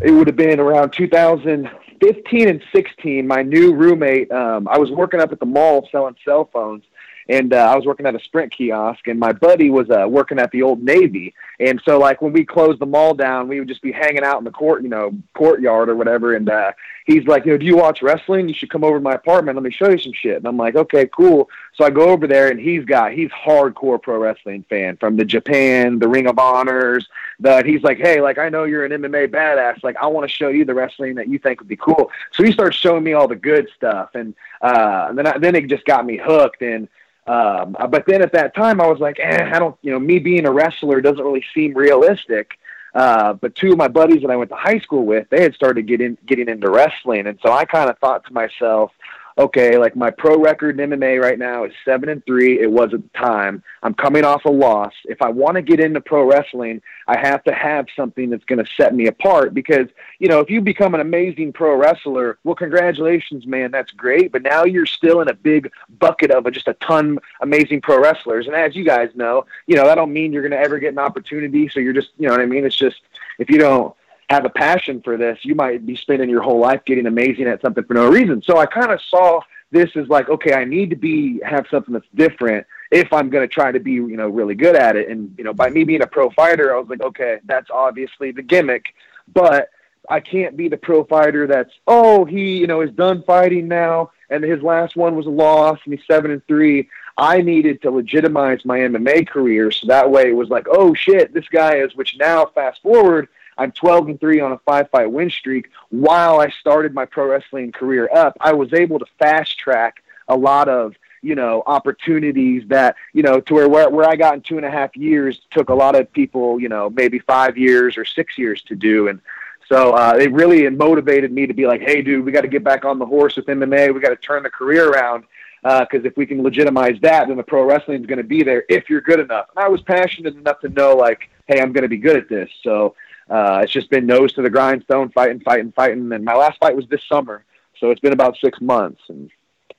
it 0.00 0.10
would 0.10 0.26
have 0.26 0.36
been 0.36 0.60
around 0.60 0.92
2015 0.92 2.48
and 2.48 2.62
16. 2.74 3.26
My 3.26 3.42
new 3.42 3.74
roommate, 3.74 4.30
um, 4.32 4.66
I 4.68 4.78
was 4.78 4.90
working 4.90 5.20
up 5.20 5.32
at 5.32 5.40
the 5.40 5.46
mall 5.46 5.88
selling 5.92 6.16
cell 6.24 6.48
phones. 6.52 6.84
And 7.30 7.54
uh, 7.54 7.58
I 7.58 7.76
was 7.76 7.86
working 7.86 8.06
at 8.06 8.16
a 8.16 8.20
Sprint 8.24 8.52
kiosk, 8.52 9.06
and 9.06 9.16
my 9.20 9.30
buddy 9.30 9.70
was 9.70 9.88
uh, 9.88 10.08
working 10.08 10.40
at 10.40 10.50
the 10.50 10.62
Old 10.62 10.82
Navy. 10.82 11.32
And 11.60 11.80
so, 11.84 11.96
like 11.96 12.20
when 12.20 12.32
we 12.32 12.44
closed 12.44 12.80
the 12.80 12.86
mall 12.86 13.14
down, 13.14 13.46
we 13.46 13.60
would 13.60 13.68
just 13.68 13.82
be 13.82 13.92
hanging 13.92 14.24
out 14.24 14.38
in 14.38 14.44
the 14.44 14.50
court, 14.50 14.82
you 14.82 14.88
know, 14.88 15.12
courtyard 15.34 15.88
or 15.88 15.94
whatever. 15.94 16.34
And 16.34 16.50
uh, 16.50 16.72
he's 17.06 17.24
like, 17.28 17.44
"You 17.44 17.52
know, 17.52 17.58
do 17.58 17.66
you 17.66 17.76
watch 17.76 18.02
wrestling? 18.02 18.48
You 18.48 18.54
should 18.54 18.70
come 18.70 18.82
over 18.82 18.96
to 18.96 19.02
my 19.02 19.12
apartment. 19.12 19.54
Let 19.54 19.62
me 19.62 19.70
show 19.70 19.90
you 19.90 19.98
some 19.98 20.12
shit." 20.12 20.38
And 20.38 20.46
I'm 20.46 20.56
like, 20.56 20.74
"Okay, 20.74 21.08
cool." 21.16 21.48
So 21.80 21.86
I 21.86 21.88
go 21.88 22.10
over 22.10 22.26
there, 22.26 22.50
and 22.50 22.60
he's 22.60 22.84
got 22.84 23.12
he's 23.12 23.30
hardcore 23.30 24.02
pro 24.02 24.18
wrestling 24.18 24.66
fan 24.68 24.98
from 24.98 25.16
the 25.16 25.24
Japan, 25.24 25.98
the 25.98 26.08
Ring 26.08 26.26
of 26.26 26.38
Honors. 26.38 27.08
That 27.38 27.64
he's 27.64 27.82
like, 27.82 27.96
"Hey, 27.96 28.20
like 28.20 28.36
I 28.36 28.50
know 28.50 28.64
you're 28.64 28.84
an 28.84 28.92
MMA 28.92 29.28
badass. 29.28 29.82
Like 29.82 29.96
I 29.96 30.06
want 30.08 30.28
to 30.28 30.36
show 30.36 30.48
you 30.48 30.66
the 30.66 30.74
wrestling 30.74 31.14
that 31.14 31.28
you 31.28 31.38
think 31.38 31.58
would 31.58 31.68
be 31.68 31.76
cool." 31.76 32.10
So 32.32 32.44
he 32.44 32.52
starts 32.52 32.76
showing 32.76 33.02
me 33.02 33.14
all 33.14 33.26
the 33.26 33.34
good 33.34 33.66
stuff, 33.74 34.10
and 34.12 34.34
uh, 34.60 35.06
and 35.08 35.16
then 35.16 35.26
I, 35.26 35.38
then 35.38 35.54
it 35.54 35.68
just 35.68 35.86
got 35.86 36.04
me 36.04 36.18
hooked. 36.22 36.60
And 36.60 36.86
um, 37.26 37.74
but 37.88 38.04
then 38.06 38.20
at 38.20 38.32
that 38.34 38.54
time, 38.54 38.78
I 38.78 38.86
was 38.86 39.00
like, 39.00 39.18
eh, 39.18 39.50
I 39.50 39.58
don't, 39.58 39.74
you 39.80 39.90
know, 39.90 39.98
me 39.98 40.18
being 40.18 40.44
a 40.44 40.52
wrestler 40.52 41.00
doesn't 41.00 41.24
really 41.24 41.46
seem 41.54 41.72
realistic. 41.72 42.58
Uh, 42.94 43.32
but 43.32 43.54
two 43.54 43.72
of 43.72 43.78
my 43.78 43.88
buddies 43.88 44.20
that 44.20 44.30
I 44.30 44.36
went 44.36 44.50
to 44.50 44.56
high 44.56 44.80
school 44.80 45.06
with, 45.06 45.30
they 45.30 45.42
had 45.42 45.54
started 45.54 45.86
getting 45.86 46.18
getting 46.26 46.50
into 46.50 46.68
wrestling, 46.68 47.26
and 47.26 47.38
so 47.40 47.50
I 47.50 47.64
kind 47.64 47.88
of 47.88 47.98
thought 48.00 48.26
to 48.26 48.34
myself, 48.34 48.92
okay, 49.38 49.76
like 49.78 49.96
my 49.96 50.10
pro 50.10 50.38
record 50.38 50.78
in 50.78 50.90
MMA 50.90 51.20
right 51.20 51.38
now 51.38 51.64
is 51.64 51.72
seven 51.84 52.08
and 52.08 52.24
three. 52.24 52.60
It 52.60 52.70
was 52.70 52.92
at 52.94 53.02
the 53.02 53.18
time. 53.18 53.62
I'm 53.82 53.94
coming 53.94 54.24
off 54.24 54.44
a 54.44 54.50
loss. 54.50 54.92
If 55.04 55.22
I 55.22 55.28
want 55.28 55.56
to 55.56 55.62
get 55.62 55.80
into 55.80 56.00
pro 56.00 56.24
wrestling, 56.24 56.82
I 57.06 57.18
have 57.18 57.42
to 57.44 57.52
have 57.52 57.86
something 57.94 58.30
that's 58.30 58.44
going 58.44 58.64
to 58.64 58.70
set 58.76 58.94
me 58.94 59.06
apart 59.06 59.54
because 59.54 59.88
you 60.18 60.28
know 60.28 60.40
if 60.40 60.50
you 60.50 60.60
become 60.60 60.94
an 60.94 61.00
amazing 61.00 61.52
pro 61.52 61.76
wrestler, 61.76 62.38
well, 62.44 62.54
congratulations, 62.54 63.46
man, 63.46 63.70
that's 63.70 63.92
great. 63.92 64.32
But 64.32 64.42
now 64.42 64.64
you're 64.64 64.86
still 64.86 65.20
in 65.20 65.28
a 65.28 65.34
big 65.34 65.70
bucket 65.98 66.30
of 66.30 66.50
just 66.52 66.68
a 66.68 66.74
ton 66.74 67.18
amazing 67.40 67.80
pro 67.80 68.00
wrestlers, 68.00 68.46
and 68.46 68.56
as 68.56 68.74
you 68.74 68.84
guys 68.84 69.10
know, 69.14 69.46
you 69.66 69.76
know 69.76 69.84
that 69.84 69.94
don't 69.94 70.12
mean 70.12 70.32
you're 70.32 70.42
going 70.42 70.52
to 70.52 70.58
ever 70.58 70.78
get 70.78 70.92
an 70.92 70.98
opportunity. 70.98 71.68
So 71.68 71.80
you're 71.80 71.92
just, 71.92 72.10
you 72.18 72.26
know 72.26 72.32
what 72.32 72.40
I 72.40 72.46
mean? 72.46 72.64
It's 72.64 72.76
just 72.76 73.00
if 73.38 73.50
you 73.50 73.58
don't 73.58 73.94
have 74.30 74.44
a 74.44 74.50
passion 74.50 75.02
for 75.02 75.16
this, 75.16 75.40
you 75.42 75.56
might 75.56 75.84
be 75.84 75.96
spending 75.96 76.30
your 76.30 76.40
whole 76.40 76.60
life 76.60 76.84
getting 76.86 77.06
amazing 77.06 77.48
at 77.48 77.60
something 77.60 77.82
for 77.82 77.94
no 77.94 78.08
reason. 78.08 78.40
So 78.42 78.58
I 78.58 78.66
kind 78.66 78.92
of 78.92 79.00
saw 79.02 79.40
this 79.72 79.90
as 79.96 80.08
like, 80.08 80.28
okay, 80.28 80.54
I 80.54 80.64
need 80.64 80.90
to 80.90 80.96
be 80.96 81.40
have 81.44 81.66
something 81.68 81.92
that's 81.92 82.06
different 82.14 82.64
if 82.92 83.12
I'm 83.12 83.28
going 83.28 83.46
to 83.46 83.52
try 83.52 83.72
to 83.72 83.80
be, 83.80 83.92
you 83.92 84.16
know, 84.16 84.28
really 84.28 84.54
good 84.54 84.76
at 84.76 84.94
it. 84.94 85.08
And 85.08 85.34
you 85.36 85.42
know, 85.42 85.52
by 85.52 85.68
me 85.68 85.82
being 85.82 86.02
a 86.02 86.06
pro 86.06 86.30
fighter, 86.30 86.74
I 86.74 86.78
was 86.78 86.88
like, 86.88 87.02
okay, 87.02 87.40
that's 87.44 87.70
obviously 87.70 88.30
the 88.30 88.42
gimmick, 88.42 88.94
but 89.32 89.68
I 90.08 90.20
can't 90.20 90.56
be 90.56 90.68
the 90.68 90.76
pro 90.76 91.04
fighter 91.04 91.48
that's, 91.48 91.72
oh, 91.88 92.24
he, 92.24 92.58
you 92.58 92.66
know, 92.68 92.80
is 92.82 92.92
done 92.92 93.22
fighting 93.24 93.66
now, 93.68 94.12
and 94.30 94.44
his 94.44 94.62
last 94.62 94.96
one 94.96 95.16
was 95.16 95.26
a 95.26 95.30
loss, 95.30 95.78
and 95.84 95.94
he's 95.94 96.06
seven 96.06 96.30
and 96.30 96.44
three. 96.46 96.88
I 97.18 97.42
needed 97.42 97.82
to 97.82 97.90
legitimize 97.90 98.64
my 98.64 98.78
MMA 98.78 99.28
career, 99.28 99.72
so 99.72 99.88
that 99.88 100.10
way 100.10 100.28
it 100.28 100.36
was 100.36 100.48
like, 100.48 100.66
oh 100.70 100.94
shit, 100.94 101.34
this 101.34 101.48
guy 101.48 101.76
is. 101.78 101.94
Which 101.96 102.16
now, 102.16 102.46
fast 102.46 102.80
forward, 102.82 103.28
I'm 103.60 103.72
12 103.72 104.08
and 104.08 104.20
three 104.20 104.40
on 104.40 104.52
a 104.52 104.58
five 104.58 104.88
fight 104.88 105.12
win 105.12 105.28
streak. 105.28 105.68
While 105.90 106.40
I 106.40 106.48
started 106.48 106.94
my 106.94 107.04
pro 107.04 107.26
wrestling 107.26 107.72
career 107.72 108.08
up, 108.12 108.34
I 108.40 108.54
was 108.54 108.72
able 108.72 108.98
to 108.98 109.04
fast 109.18 109.58
track 109.58 110.02
a 110.28 110.36
lot 110.36 110.70
of 110.70 110.94
you 111.20 111.34
know 111.34 111.62
opportunities 111.66 112.62
that 112.68 112.96
you 113.12 113.22
know 113.22 113.38
to 113.40 113.52
where, 113.52 113.68
where 113.68 113.90
where 113.90 114.08
I 114.08 114.16
got 114.16 114.34
in 114.34 114.40
two 114.40 114.56
and 114.56 114.64
a 114.64 114.70
half 114.70 114.96
years 114.96 115.42
took 115.50 115.68
a 115.68 115.74
lot 115.74 115.94
of 115.94 116.10
people 116.12 116.58
you 116.58 116.70
know 116.70 116.88
maybe 116.88 117.18
five 117.18 117.58
years 117.58 117.98
or 117.98 118.06
six 118.06 118.38
years 118.38 118.62
to 118.62 118.74
do. 118.74 119.08
And 119.08 119.20
so 119.68 119.92
uh, 119.92 120.16
it 120.18 120.32
really 120.32 120.66
motivated 120.70 121.30
me 121.30 121.46
to 121.46 121.52
be 121.52 121.66
like 121.66 121.82
hey 121.82 122.00
dude 122.00 122.24
we 122.24 122.32
got 122.32 122.40
to 122.40 122.48
get 122.48 122.64
back 122.64 122.86
on 122.86 122.98
the 122.98 123.04
horse 123.04 123.36
with 123.36 123.44
MMA 123.44 123.92
we 123.92 124.00
got 124.00 124.08
to 124.08 124.16
turn 124.16 124.42
the 124.42 124.48
career 124.48 124.88
around 124.88 125.24
because 125.62 126.06
if 126.06 126.16
we 126.16 126.24
can 126.24 126.42
legitimize 126.42 126.98
that 127.02 127.28
then 127.28 127.36
the 127.36 127.42
pro 127.42 127.64
wrestling 127.64 128.00
is 128.00 128.06
going 128.06 128.16
to 128.16 128.24
be 128.24 128.42
there 128.42 128.64
if 128.70 128.88
you're 128.88 129.02
good 129.02 129.20
enough. 129.20 129.48
And 129.54 129.62
I 129.62 129.68
was 129.68 129.82
passionate 129.82 130.34
enough 130.34 130.60
to 130.60 130.70
know 130.70 130.96
like 130.96 131.28
hey 131.46 131.60
I'm 131.60 131.74
going 131.74 131.82
to 131.82 131.88
be 131.88 131.98
good 131.98 132.16
at 132.16 132.30
this. 132.30 132.48
So 132.62 132.94
uh, 133.30 133.60
it's 133.62 133.72
just 133.72 133.88
been 133.90 134.06
nose 134.06 134.32
to 134.34 134.42
the 134.42 134.50
grindstone 134.50 135.08
fighting 135.10 135.40
fighting 135.40 135.72
fighting 135.72 136.12
and 136.12 136.24
my 136.24 136.34
last 136.34 136.58
fight 136.58 136.76
was 136.76 136.86
this 136.88 137.02
summer 137.08 137.44
so 137.78 137.90
it's 137.90 138.00
been 138.00 138.12
about 138.12 138.36
six 138.36 138.60
months 138.60 139.00
and 139.08 139.30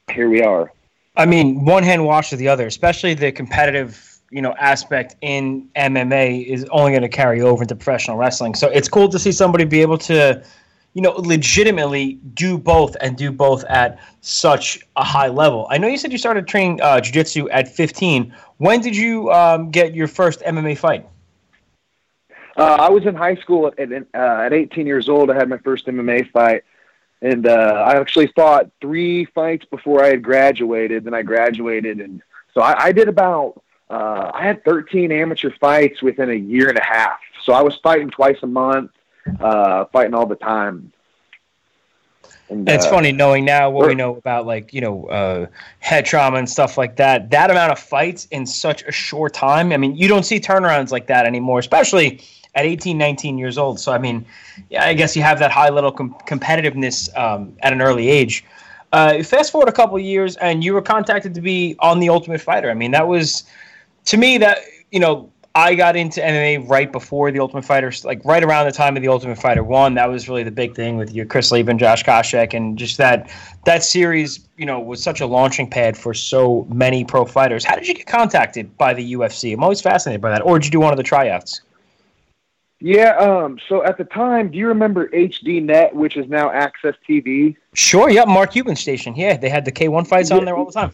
here 0.10 0.29
we 0.29 0.41
are 0.41 0.72
I 1.15 1.25
mean, 1.25 1.65
one 1.65 1.84
hand 1.84 2.05
washes 2.05 2.39
the 2.39 2.48
other, 2.48 2.65
especially 2.65 3.13
the 3.13 3.31
competitive, 3.31 4.17
you 4.29 4.41
know, 4.41 4.53
aspect 4.53 5.15
in 5.22 5.67
MMA 5.75 6.46
is 6.46 6.65
only 6.72 6.91
going 6.91 7.01
to 7.01 7.10
carry 7.10 7.41
over 7.41 7.63
into 7.63 7.75
professional 7.75 8.17
wrestling. 8.17 8.55
So 8.55 8.70
it's 8.70 8.88
cool 8.88 9.10
to 9.10 9.20
see 9.20 9.34
somebody 9.34 9.65
be 9.65 9.81
able 9.81 9.98
to, 10.00 10.41
you 10.93 11.01
know, 11.01 11.12
legitimately 11.12 12.13
do 12.34 12.58
both 12.58 12.96
and 13.01 13.17
do 13.17 13.29
both 13.31 13.65
at 13.65 14.00
such 14.22 14.79
a 14.96 15.03
high 15.03 15.27
level. 15.27 15.67
I 15.70 15.77
know 15.77 15.88
you 15.88 15.98
said 15.98 16.13
you 16.13 16.17
started 16.17 16.48
training 16.48 16.81
uh, 16.81 17.01
jiu-jitsu 17.01 17.50
at 17.50 17.67
15. 17.67 18.34
When 18.58 18.79
did 18.79 18.96
you 18.96 19.29
um, 19.31 19.70
get 19.70 19.93
your 19.93 20.08
first 20.08 20.39
MMA 20.41 20.77
fight? 20.77 21.05
Uh, 22.58 22.77
I 22.79 22.89
was 22.89 23.05
in 23.05 23.15
high 23.15 23.36
school 23.36 23.67
at 23.67 23.79
at, 23.91 24.08
uh, 24.13 24.43
at 24.46 24.53
18 24.53 24.86
years 24.86 25.10
old. 25.10 25.29
I 25.29 25.36
had 25.36 25.50
my 25.50 25.58
first 25.58 25.88
MMA 25.88 26.31
fight, 26.31 26.63
and 27.22 27.48
uh, 27.48 27.86
I 27.88 28.00
actually 28.00 28.27
fought 28.27 28.70
three 28.81 29.25
fights 29.25 29.65
before 29.65 30.03
I 30.03 30.10
had 30.10 30.22
graduated. 30.22 31.05
Then 31.05 31.13
I 31.13 31.22
graduated, 31.22 32.00
and 32.00 32.22
so 32.53 32.62
I, 32.62 32.86
I 32.86 32.91
did 32.91 33.08
about 33.08 33.62
uh, 33.89 34.31
I 34.34 34.43
had 34.43 34.63
13 34.63 35.12
amateur 35.12 35.51
fights 35.60 36.01
within 36.01 36.29
a 36.29 36.36
year 36.36 36.70
and 36.70 36.77
a 36.77 36.84
half. 36.84 37.20
So 37.43 37.53
I 37.53 37.62
was 37.62 37.77
fighting 37.77 38.10
twice 38.10 38.38
a 38.41 38.48
month, 38.48 38.91
uh, 39.39 39.86
fighting 39.86 40.13
all 40.13 40.25
the 40.25 40.36
time. 40.36 40.91
And, 42.50 42.67
it's 42.67 42.86
uh, 42.86 42.89
funny 42.89 43.12
knowing 43.12 43.46
now 43.46 43.70
what 43.70 43.88
we 43.88 43.96
know 43.96 44.17
about 44.17 44.46
like 44.46 44.74
you 44.74 44.81
know 44.81 45.05
uh, 45.05 45.48
head 45.79 46.05
trauma 46.05 46.38
and 46.38 46.50
stuff 46.50 46.77
like 46.77 46.98
that. 46.98 47.29
That 47.31 47.50
amount 47.50 47.72
of 47.72 47.79
fights 47.79 48.27
in 48.31 48.46
such 48.46 48.84
a 48.84 48.91
short 48.91 49.34
time. 49.34 49.72
I 49.72 49.77
mean, 49.77 49.96
you 49.96 50.08
don't 50.08 50.24
see 50.24 50.39
turnarounds 50.39 50.91
like 50.91 51.08
that 51.08 51.25
anymore, 51.25 51.60
especially 51.60 52.22
at 52.55 52.65
18, 52.65 52.98
19 52.98 53.38
years 53.38 53.58
old. 53.58 53.79
So 53.79 53.91
I 53.91 53.98
mean, 53.98 54.25
I 54.77 54.93
guess 54.93 55.15
you 55.15 55.22
have 55.22 55.39
that 55.39 55.51
high 55.51 55.70
level 55.70 55.91
com- 55.91 56.15
competitiveness 56.27 57.15
um, 57.17 57.55
at 57.62 57.74
an 57.74 57.81
early 57.81 58.10
age. 58.10 58.43
Uh, 58.93 59.24
fast 59.24 59.51
forward 59.51 59.70
a 59.70 59.72
couple 59.72 59.98
years, 60.00 60.36
and 60.38 60.63
you 60.63 60.74
were 60.74 60.81
contacted 60.81 61.34
to 61.34 61.41
be 61.41 61.75
on 61.79 62.00
the 62.00 62.10
Ultimate 62.10 62.41
Fighter. 62.41 62.70
I 62.70 62.74
mean, 62.74 62.91
that 62.91 63.08
was 63.08 63.43
to 64.05 64.17
me 64.17 64.38
that 64.39 64.60
you 64.91 65.00
know 65.00 65.31
I 65.55 65.75
got 65.75 65.96
into 65.96 66.20
MMA 66.20 66.70
right 66.70 66.91
before 66.91 67.31
the 67.31 67.39
Ultimate 67.39 67.63
Fighter, 67.63 67.93
like 68.03 68.24
right 68.25 68.43
around 68.43 68.65
the 68.65 68.74
time 68.74 68.98
of 68.98 69.01
the 69.01 69.08
Ultimate 69.08 69.38
Fighter 69.38 69.63
one. 69.63 69.93
That 69.93 70.10
was 70.10 70.27
really 70.27 70.43
the 70.43 70.51
big 70.51 70.75
thing 70.75 70.98
with 70.98 71.13
your 71.13 71.25
Chris 71.25 71.51
Leben, 71.51 71.77
Josh 71.77 72.03
Koscheck, 72.03 72.53
and 72.53 72.77
just 72.77 72.98
that 72.98 73.29
that 73.65 73.84
series. 73.84 74.48
You 74.58 74.65
know, 74.65 74.77
was 74.79 75.01
such 75.01 75.22
a 75.22 75.25
launching 75.25 75.70
pad 75.70 75.98
for 75.98 76.13
so 76.13 76.67
many 76.70 77.05
pro 77.05 77.24
fighters. 77.24 77.63
How 77.63 77.75
did 77.75 77.88
you 77.88 77.93
get 77.93 78.08
contacted 78.08 78.77
by 78.77 78.93
the 78.93 79.13
UFC? 79.13 79.53
I'm 79.53 79.63
always 79.63 79.79
fascinated 79.79 80.22
by 80.22 80.31
that. 80.31 80.41
Or 80.41 80.60
did 80.60 80.65
you 80.65 80.72
do 80.72 80.81
one 80.81 80.91
of 80.91 80.98
the 80.98 81.03
tryouts? 81.03 81.62
Yeah. 82.82 83.16
Um. 83.18 83.60
So 83.70 83.84
at 83.84 83.98
the 83.98 84.04
time, 84.04 84.52
do 84.52 84.58
you 84.58 84.68
remember 84.68 85.08
HD 85.10 85.64
Net, 85.64 85.96
which 85.96 86.18
is 86.18 86.28
now 86.28 86.50
AXS 86.50 86.96
TV? 87.08 87.56
Sure. 87.74 88.10
Yep. 88.10 88.28
Mark 88.28 88.52
Cuban 88.52 88.76
station. 88.76 89.16
Yeah, 89.16 89.38
they 89.38 89.50
had 89.50 89.64
the 89.64 89.72
K1 89.72 90.08
fights 90.08 90.32
on 90.32 90.44
there 90.46 90.58
all 90.58 90.66
the 90.66 90.72
time. 90.72 90.92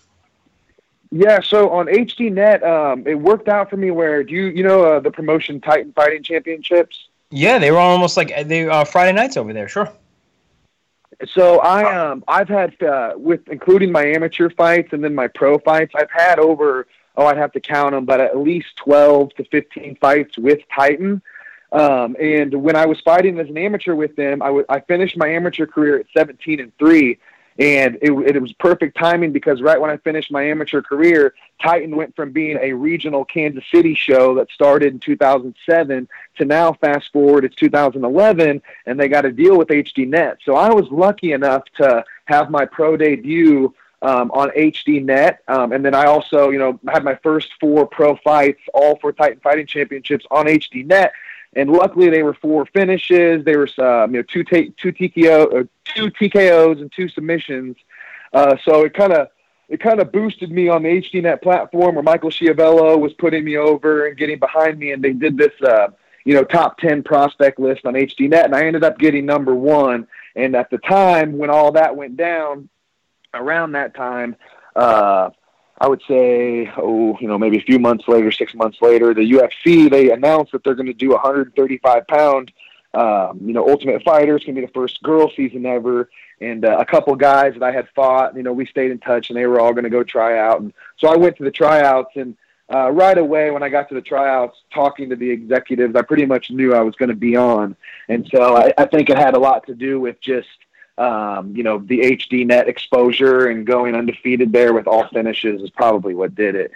Yeah, 1.11 1.39
so 1.41 1.69
on 1.69 1.85
HDNet, 1.87 2.63
um, 2.63 3.07
it 3.07 3.15
worked 3.15 3.47
out 3.47 3.69
for 3.69 3.77
me. 3.77 3.91
Where 3.91 4.23
do 4.23 4.33
you 4.33 4.47
you 4.47 4.63
know 4.63 4.83
uh, 4.83 4.99
the 4.99 5.11
promotion 5.11 5.61
Titan 5.61 5.93
Fighting 5.93 6.21
Championships? 6.21 7.07
Yeah, 7.29 7.59
they 7.59 7.71
were 7.71 7.77
almost 7.77 8.17
like 8.17 8.47
they 8.47 8.67
uh, 8.67 8.83
Friday 8.83 9.13
nights 9.13 9.37
over 9.37 9.53
there. 9.53 9.67
Sure. 9.67 9.89
So 11.25 11.59
I 11.59 11.95
um 11.95 12.23
I've 12.27 12.49
had 12.49 12.81
uh, 12.83 13.13
with 13.15 13.47
including 13.47 13.91
my 13.91 14.05
amateur 14.05 14.49
fights 14.49 14.89
and 14.91 15.03
then 15.03 15.15
my 15.15 15.27
pro 15.27 15.57
fights, 15.59 15.93
I've 15.95 16.11
had 16.11 16.39
over 16.39 16.87
oh 17.15 17.25
I'd 17.25 17.37
have 17.37 17.53
to 17.53 17.59
count 17.59 17.93
them, 17.93 18.05
but 18.05 18.19
at 18.19 18.37
least 18.37 18.75
twelve 18.75 19.33
to 19.35 19.45
fifteen 19.45 19.95
fights 19.95 20.37
with 20.37 20.59
Titan. 20.73 21.21
Um, 21.71 22.15
and 22.19 22.53
when 22.53 22.75
I 22.75 22.85
was 22.85 22.99
fighting 23.01 23.39
as 23.39 23.49
an 23.49 23.57
amateur 23.57 23.93
with 23.93 24.15
them, 24.15 24.41
I, 24.41 24.47
w- 24.47 24.65
I 24.69 24.79
finished 24.79 25.17
my 25.17 25.27
amateur 25.27 25.65
career 25.65 25.99
at 25.99 26.05
17 26.15 26.59
and 26.59 26.77
three, 26.77 27.19
and 27.59 27.97
it, 28.01 28.11
it 28.11 28.41
was 28.41 28.53
perfect 28.53 28.97
timing 28.97 29.33
because 29.33 29.61
right 29.61 29.79
when 29.79 29.89
I 29.89 29.97
finished 29.97 30.31
my 30.31 30.43
amateur 30.43 30.81
career, 30.81 31.33
Titan 31.61 31.95
went 31.95 32.15
from 32.15 32.31
being 32.31 32.57
a 32.61 32.71
regional 32.71 33.25
Kansas 33.25 33.63
City 33.73 33.95
show 33.95 34.35
that 34.35 34.49
started 34.51 34.93
in 34.93 34.99
2007 34.99 36.07
to 36.37 36.45
now 36.45 36.73
fast 36.73 37.11
forward 37.11 37.43
it's 37.43 37.55
2011 37.55 38.61
and 38.85 38.99
they 38.99 39.07
got 39.07 39.25
a 39.25 39.31
deal 39.31 39.57
with 39.57 39.69
HDNet. 39.69 40.37
So 40.45 40.55
I 40.55 40.71
was 40.71 40.85
lucky 40.91 41.31
enough 41.33 41.63
to 41.77 42.05
have 42.25 42.49
my 42.49 42.65
pro 42.65 42.95
debut 42.95 43.73
um, 44.03 44.29
on 44.31 44.49
HDNet, 44.51 45.37
um, 45.47 45.71
and 45.71 45.83
then 45.83 45.95
I 45.95 46.05
also, 46.05 46.51
you 46.51 46.59
know, 46.59 46.79
had 46.87 47.03
my 47.03 47.15
first 47.15 47.49
four 47.59 47.87
pro 47.87 48.15
fights, 48.17 48.61
all 48.73 48.97
for 48.97 49.11
Titan 49.11 49.39
Fighting 49.39 49.65
Championships 49.65 50.25
on 50.29 50.45
HDNet 50.45 51.09
and 51.53 51.69
luckily 51.71 52.09
they 52.09 52.23
were 52.23 52.33
four 52.33 52.65
finishes. 52.67 53.43
They 53.45 53.55
were 53.55 53.69
um, 53.77 54.13
you 54.13 54.19
know 54.19 54.23
two 54.23 54.43
t- 54.43 54.73
two 54.77 54.91
TKO 54.93 55.61
uh, 55.61 55.63
two 55.85 56.11
TKOs 56.11 56.81
and 56.81 56.91
two 56.91 57.09
submissions. 57.09 57.77
Uh, 58.33 58.57
so 58.63 58.83
it 58.83 58.93
kind 58.93 59.13
of 59.13 59.27
it 59.69 59.79
kind 59.79 59.99
of 59.99 60.11
boosted 60.11 60.51
me 60.51 60.69
on 60.69 60.83
the 60.83 60.89
HDNet 60.89 61.41
platform 61.41 61.95
where 61.95 62.03
Michael 62.03 62.29
Schiavello 62.29 62.97
was 62.97 63.13
putting 63.13 63.43
me 63.43 63.57
over 63.57 64.07
and 64.07 64.17
getting 64.17 64.39
behind 64.39 64.79
me, 64.79 64.91
and 64.91 65.03
they 65.03 65.13
did 65.13 65.37
this 65.37 65.53
uh, 65.61 65.87
you 66.25 66.33
know 66.33 66.43
top 66.43 66.77
ten 66.77 67.03
prospect 67.03 67.59
list 67.59 67.85
on 67.85 67.93
HDNet, 67.93 68.45
and 68.45 68.55
I 68.55 68.65
ended 68.65 68.83
up 68.83 68.97
getting 68.97 69.25
number 69.25 69.55
one. 69.55 70.07
And 70.35 70.55
at 70.55 70.69
the 70.69 70.77
time 70.77 71.39
when 71.39 71.49
all 71.49 71.71
that 71.71 71.95
went 71.95 72.15
down, 72.15 72.69
around 73.33 73.73
that 73.73 73.95
time. 73.95 74.35
Uh, 74.75 75.29
I 75.79 75.87
would 75.87 76.01
say, 76.07 76.71
oh, 76.77 77.17
you 77.19 77.27
know, 77.27 77.37
maybe 77.37 77.57
a 77.57 77.61
few 77.61 77.77
months 77.77 78.07
later, 78.07 78.31
six 78.31 78.55
months 78.55 78.79
later, 78.81 79.13
the 79.13 79.31
UFC 79.31 79.89
they 79.89 80.11
announced 80.11 80.51
that 80.51 80.63
they're 80.63 80.75
going 80.75 80.87
to 80.87 80.93
do 80.93 81.11
a 81.11 81.15
135 81.15 82.07
pound, 82.07 82.51
um, 82.93 83.39
you 83.43 83.53
know, 83.53 83.67
Ultimate 83.69 84.01
Fighters 84.03 84.43
going 84.43 84.55
to 84.55 84.61
be 84.61 84.65
the 84.65 84.73
first 84.73 85.03
girl 85.03 85.31
season 85.35 85.65
ever, 85.67 86.09
and 86.41 86.65
uh, 86.65 86.77
a 86.79 86.85
couple 86.85 87.15
guys 87.15 87.53
that 87.53 87.63
I 87.63 87.71
had 87.71 87.87
fought, 87.95 88.35
you 88.35 88.41
know, 88.41 88.53
we 88.53 88.65
stayed 88.65 88.89
in 88.89 88.97
touch, 88.99 89.29
and 89.29 89.37
they 89.37 89.45
were 89.45 89.59
all 89.59 89.71
going 89.71 89.83
to 89.83 89.89
go 89.89 90.03
try 90.03 90.39
out. 90.39 90.61
And 90.61 90.73
so 90.97 91.07
I 91.09 91.15
went 91.15 91.37
to 91.37 91.43
the 91.43 91.51
tryouts, 91.51 92.15
and 92.15 92.35
uh, 92.73 92.89
right 92.89 93.17
away 93.17 93.51
when 93.51 93.61
I 93.61 93.69
got 93.69 93.87
to 93.89 93.95
the 93.95 94.01
tryouts, 94.01 94.57
talking 94.73 95.09
to 95.09 95.15
the 95.15 95.29
executives, 95.29 95.95
I 95.95 96.01
pretty 96.01 96.25
much 96.25 96.49
knew 96.49 96.73
I 96.73 96.81
was 96.81 96.95
going 96.95 97.09
to 97.09 97.15
be 97.15 97.35
on, 97.35 97.75
and 98.09 98.27
so 98.33 98.57
I, 98.57 98.73
I 98.79 98.85
think 98.85 99.11
it 99.11 99.17
had 99.17 99.35
a 99.35 99.39
lot 99.39 99.67
to 99.67 99.75
do 99.75 99.99
with 99.99 100.19
just 100.21 100.47
um, 100.97 101.55
you 101.55 101.63
know, 101.63 101.77
the 101.77 101.99
HDNet 101.99 102.67
exposure 102.67 103.47
and 103.47 103.65
going 103.65 103.95
undefeated 103.95 104.51
there 104.51 104.73
with 104.73 104.87
all 104.87 105.07
finishes 105.09 105.61
is 105.61 105.69
probably 105.69 106.15
what 106.15 106.33
did 106.35 106.55
it. 106.55 106.71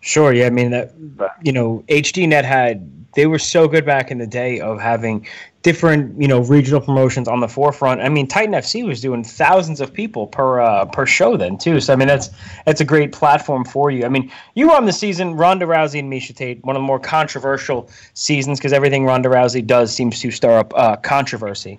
Sure. 0.00 0.32
Yeah. 0.32 0.46
I 0.46 0.50
mean, 0.50 0.70
that, 0.70 0.94
you 1.42 1.52
know, 1.52 1.84
HDNet 1.88 2.44
had, 2.44 2.90
they 3.14 3.26
were 3.26 3.38
so 3.38 3.68
good 3.68 3.84
back 3.84 4.10
in 4.10 4.18
the 4.18 4.26
day 4.26 4.58
of 4.60 4.80
having 4.80 5.26
different, 5.60 6.20
you 6.20 6.26
know, 6.26 6.40
regional 6.40 6.80
promotions 6.80 7.28
on 7.28 7.40
the 7.40 7.46
forefront. 7.46 8.00
I 8.00 8.08
mean, 8.08 8.26
Titan 8.26 8.54
FC 8.54 8.84
was 8.84 9.00
doing 9.00 9.22
thousands 9.22 9.80
of 9.80 9.92
people 9.92 10.26
per 10.26 10.60
uh, 10.60 10.86
per 10.86 11.06
show 11.06 11.36
then 11.36 11.56
too. 11.56 11.78
So 11.78 11.92
I 11.92 11.96
mean, 11.96 12.08
that's 12.08 12.30
that's 12.66 12.80
a 12.80 12.84
great 12.84 13.12
platform 13.12 13.64
for 13.64 13.90
you. 13.90 14.04
I 14.04 14.08
mean, 14.08 14.32
you 14.54 14.68
were 14.68 14.74
on 14.74 14.86
the 14.86 14.92
season 14.92 15.34
Ronda 15.34 15.66
Rousey 15.66 16.00
and 16.00 16.12
Miesha 16.12 16.34
Tate, 16.34 16.64
one 16.64 16.74
of 16.74 16.80
the 16.80 16.86
more 16.86 16.98
controversial 16.98 17.88
seasons 18.14 18.58
because 18.58 18.72
everything 18.72 19.04
Ronda 19.04 19.28
Rousey 19.28 19.64
does 19.64 19.94
seems 19.94 20.18
to 20.20 20.30
stir 20.32 20.58
up 20.58 20.72
uh, 20.74 20.96
controversy 20.96 21.78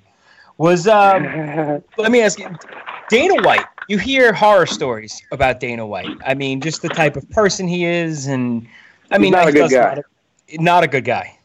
was 0.57 0.87
um, 0.87 1.23
let 1.97 2.11
me 2.11 2.21
ask 2.21 2.39
you, 2.39 2.49
Dana 3.09 3.41
White. 3.43 3.65
You 3.89 3.97
hear 3.97 4.31
horror 4.31 4.65
stories 4.65 5.21
about 5.31 5.59
Dana 5.59 5.85
White. 5.85 6.17
I 6.25 6.33
mean, 6.33 6.61
just 6.61 6.81
the 6.81 6.89
type 6.89 7.17
of 7.17 7.29
person 7.31 7.67
he 7.67 7.85
is, 7.85 8.27
and 8.27 8.67
I 9.11 9.17
mean, 9.17 9.31
not 9.31 9.47
a 9.47 9.51
good 9.51 9.71
guy. 9.71 9.95
Not 9.95 9.97
a, 9.97 10.63
not 10.63 10.83
a 10.83 10.87
good 10.87 11.05
guy. 11.05 11.37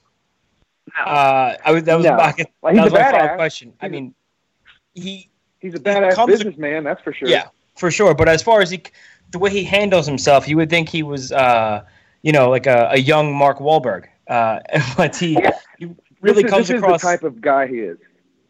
No. 0.97 1.05
Uh, 1.05 1.57
I 1.65 1.73
was 1.73 1.85
that 1.85 1.97
was 1.97 2.07
no. 2.07 2.17
my, 2.17 2.35
well, 2.63 2.75
that 2.75 2.85
was 2.85 2.93
my 2.93 3.29
question. 3.35 3.73
I 3.81 3.89
mean, 3.89 4.15
he 4.95 5.29
he's 5.61 5.75
a 5.75 5.79
badass 5.79 6.27
businessman, 6.27 6.85
that's 6.85 7.03
for 7.03 7.13
sure. 7.13 7.29
Yeah, 7.29 7.49
for 7.77 7.91
sure. 7.91 8.15
But 8.15 8.29
as 8.29 8.43
far 8.43 8.61
as 8.61 8.71
he, 8.71 8.83
the 9.31 9.39
way 9.39 9.51
he 9.51 9.65
handles 9.65 10.07
himself, 10.07 10.49
you 10.49 10.57
would 10.57 10.71
think 10.71 10.89
he 10.89 11.03
was, 11.03 11.33
uh, 11.33 11.85
you 12.23 12.33
know, 12.33 12.51
like 12.51 12.67
a, 12.67 12.89
a 12.93 12.99
young 12.99 13.35
Mark 13.35 13.59
Wahlberg. 13.59 14.07
Uh, 14.29 14.61
but 14.97 15.17
he, 15.17 15.39
he 15.79 15.91
really 16.21 16.43
this 16.43 16.51
comes 16.51 16.63
is, 16.65 16.69
this 16.69 16.79
across 16.79 17.03
is 17.03 17.03
the 17.03 17.09
type 17.09 17.23
of 17.23 17.41
guy 17.41 17.67
he 17.67 17.79
is. 17.81 17.99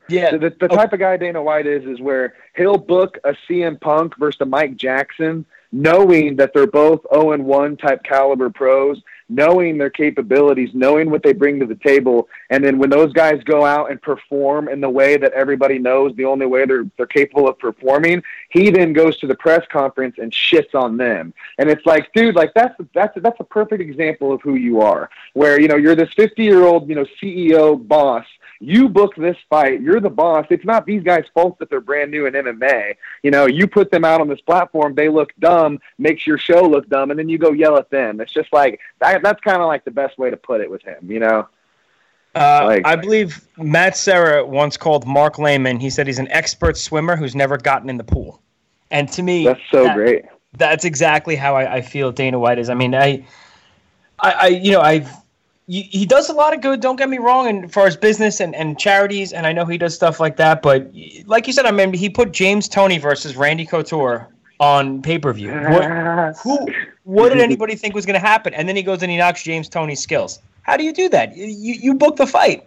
Yeah, 0.08 0.36
the, 0.36 0.50
the, 0.58 0.68
type 0.68 0.92
of 0.92 0.98
guy 0.98 1.16
Dana 1.16 1.42
White 1.42 1.66
is 1.66 1.84
is 1.84 2.00
where 2.00 2.34
he'll 2.56 2.78
book 2.78 3.18
a 3.24 3.34
CM 3.48 3.78
Punk 3.80 4.16
versus 4.18 4.40
a 4.40 4.46
Mike 4.46 4.76
Jackson, 4.76 5.44
knowing 5.70 6.36
that 6.36 6.52
they're 6.54 6.66
both 6.66 7.00
0 7.12 7.32
and 7.32 7.44
1 7.44 7.76
type 7.76 8.02
caliber 8.04 8.48
pros, 8.48 9.02
knowing 9.28 9.78
their 9.78 9.90
capabilities, 9.90 10.70
knowing 10.72 11.10
what 11.10 11.22
they 11.22 11.32
bring 11.32 11.60
to 11.60 11.66
the 11.66 11.74
table, 11.76 12.28
and 12.50 12.64
then 12.64 12.78
when 12.78 12.90
those 12.90 13.12
guys 13.12 13.42
go 13.44 13.64
out 13.64 13.90
and 13.90 14.00
perform 14.00 14.68
in 14.68 14.80
the 14.80 14.88
way 14.88 15.16
that 15.16 15.32
everybody 15.32 15.78
knows 15.78 16.14
the 16.16 16.24
only 16.24 16.46
way 16.46 16.64
they're 16.64 16.86
they're 16.96 17.06
capable 17.06 17.48
of 17.48 17.58
performing, 17.58 18.22
he 18.50 18.70
then 18.70 18.92
goes 18.92 19.18
to 19.18 19.26
the 19.26 19.34
press 19.34 19.64
conference 19.70 20.16
and 20.18 20.32
shits 20.32 20.74
on 20.74 20.96
them. 20.96 21.34
And 21.58 21.68
it's 21.68 21.84
like, 21.86 22.12
dude, 22.12 22.34
like 22.34 22.52
that's 22.54 22.74
that's 22.94 23.16
that's 23.20 23.40
a 23.40 23.44
perfect 23.44 23.82
example 23.82 24.32
of 24.32 24.40
who 24.42 24.54
you 24.54 24.80
are. 24.80 25.10
Where 25.34 25.60
you 25.60 25.68
know 25.68 25.76
you're 25.76 25.96
this 25.96 26.12
50 26.14 26.42
year 26.42 26.64
old 26.64 26.88
you 26.88 26.94
know 26.94 27.06
CEO 27.20 27.86
boss 27.86 28.24
you 28.60 28.88
book 28.88 29.14
this 29.16 29.36
fight. 29.48 29.80
You're 29.80 30.00
the 30.00 30.10
boss. 30.10 30.46
It's 30.50 30.64
not 30.64 30.84
these 30.84 31.02
guys' 31.02 31.24
fault 31.32 31.58
that 31.58 31.70
they're 31.70 31.80
brand 31.80 32.10
new 32.10 32.26
in 32.26 32.34
MMA. 32.34 32.96
You 33.22 33.30
know, 33.30 33.46
you 33.46 33.66
put 33.66 33.90
them 33.90 34.04
out 34.04 34.20
on 34.20 34.28
this 34.28 34.40
platform. 34.40 34.94
They 34.94 35.08
look 35.08 35.32
dumb, 35.38 35.78
makes 35.98 36.26
your 36.26 36.38
show 36.38 36.62
look 36.62 36.88
dumb, 36.88 37.10
and 37.10 37.18
then 37.18 37.28
you 37.28 37.38
go 37.38 37.52
yell 37.52 37.76
at 37.76 37.90
them. 37.90 38.20
It's 38.20 38.32
just 38.32 38.52
like 38.52 38.80
that, 39.22 39.28
that's 39.28 39.40
kind 39.40 39.60
of 39.60 39.66
like 39.66 39.84
the 39.84 39.90
best 39.90 40.18
way 40.18 40.30
to 40.30 40.36
put 40.36 40.60
it 40.60 40.70
with 40.70 40.82
him. 40.82 41.10
You 41.10 41.20
know. 41.20 41.48
Uh, 42.34 42.62
like, 42.66 42.86
I 42.86 42.94
believe 42.94 43.46
Matt 43.56 43.96
Serra 43.96 44.44
once 44.46 44.76
called 44.76 45.06
Marc 45.06 45.36
Laimon. 45.36 45.80
He 45.80 45.90
said 45.90 46.06
he's 46.06 46.18
an 46.18 46.30
expert 46.30 46.76
swimmer 46.76 47.16
who's 47.16 47.34
never 47.34 47.56
gotten 47.56 47.90
in 47.90 47.96
the 47.96 48.04
pool. 48.04 48.40
And 48.90 49.10
to 49.12 49.22
me, 49.22 49.44
that's 49.44 49.60
so 49.70 49.84
that, 49.84 49.96
great. 49.96 50.24
That's 50.56 50.84
exactly 50.84 51.36
how 51.36 51.56
I, 51.56 51.76
I, 51.76 51.80
feel 51.80 52.12
Dana 52.12 52.38
White 52.38 52.58
is. 52.58 52.70
I 52.70 52.74
mean, 52.74 52.94
I, 52.94 53.26
I, 54.20 54.32
I 54.32 54.46
you 54.48 54.70
know, 54.70 54.80
I've 54.80 55.10
he 55.66 56.06
does 56.06 56.30
a 56.30 56.32
lot 56.32 56.54
of 56.54 56.62
good. 56.62 56.80
Don't 56.80 56.96
get 56.96 57.10
me 57.10 57.18
wrong, 57.18 57.46
and 57.46 57.70
for 57.70 57.84
his 57.84 57.96
business 57.96 58.40
and, 58.40 58.54
and 58.54 58.78
charities, 58.78 59.34
and 59.34 59.46
I 59.46 59.52
know 59.52 59.66
he 59.66 59.76
does 59.76 59.94
stuff 59.94 60.18
like 60.18 60.36
that. 60.36 60.62
But 60.62 60.90
like 61.26 61.46
you 61.46 61.52
said, 61.52 61.66
I 61.66 61.70
mean, 61.72 61.92
he 61.92 62.08
put 62.08 62.32
James 62.32 62.68
Toney 62.68 62.96
versus 62.96 63.36
Randy 63.36 63.66
Couture 63.66 64.28
on 64.60 65.02
pay 65.02 65.18
per 65.18 65.32
view. 65.32 65.52
What, 65.52 66.36
who? 66.38 66.66
What 67.04 67.30
did 67.30 67.40
anybody 67.40 67.74
think 67.74 67.94
was 67.94 68.06
going 68.06 68.20
to 68.20 68.26
happen? 68.26 68.54
And 68.54 68.68
then 68.68 68.76
he 68.76 68.82
goes 68.82 69.02
and 69.02 69.10
he 69.10 69.16
knocks 69.16 69.42
James 69.42 69.68
Toney's 69.68 70.00
skills. 70.00 70.40
How 70.62 70.76
do 70.76 70.84
you 70.84 70.92
do 70.92 71.08
that? 71.10 71.36
You 71.36 71.46
you 71.46 71.94
book 71.94 72.16
the 72.16 72.26
fight. 72.26 72.66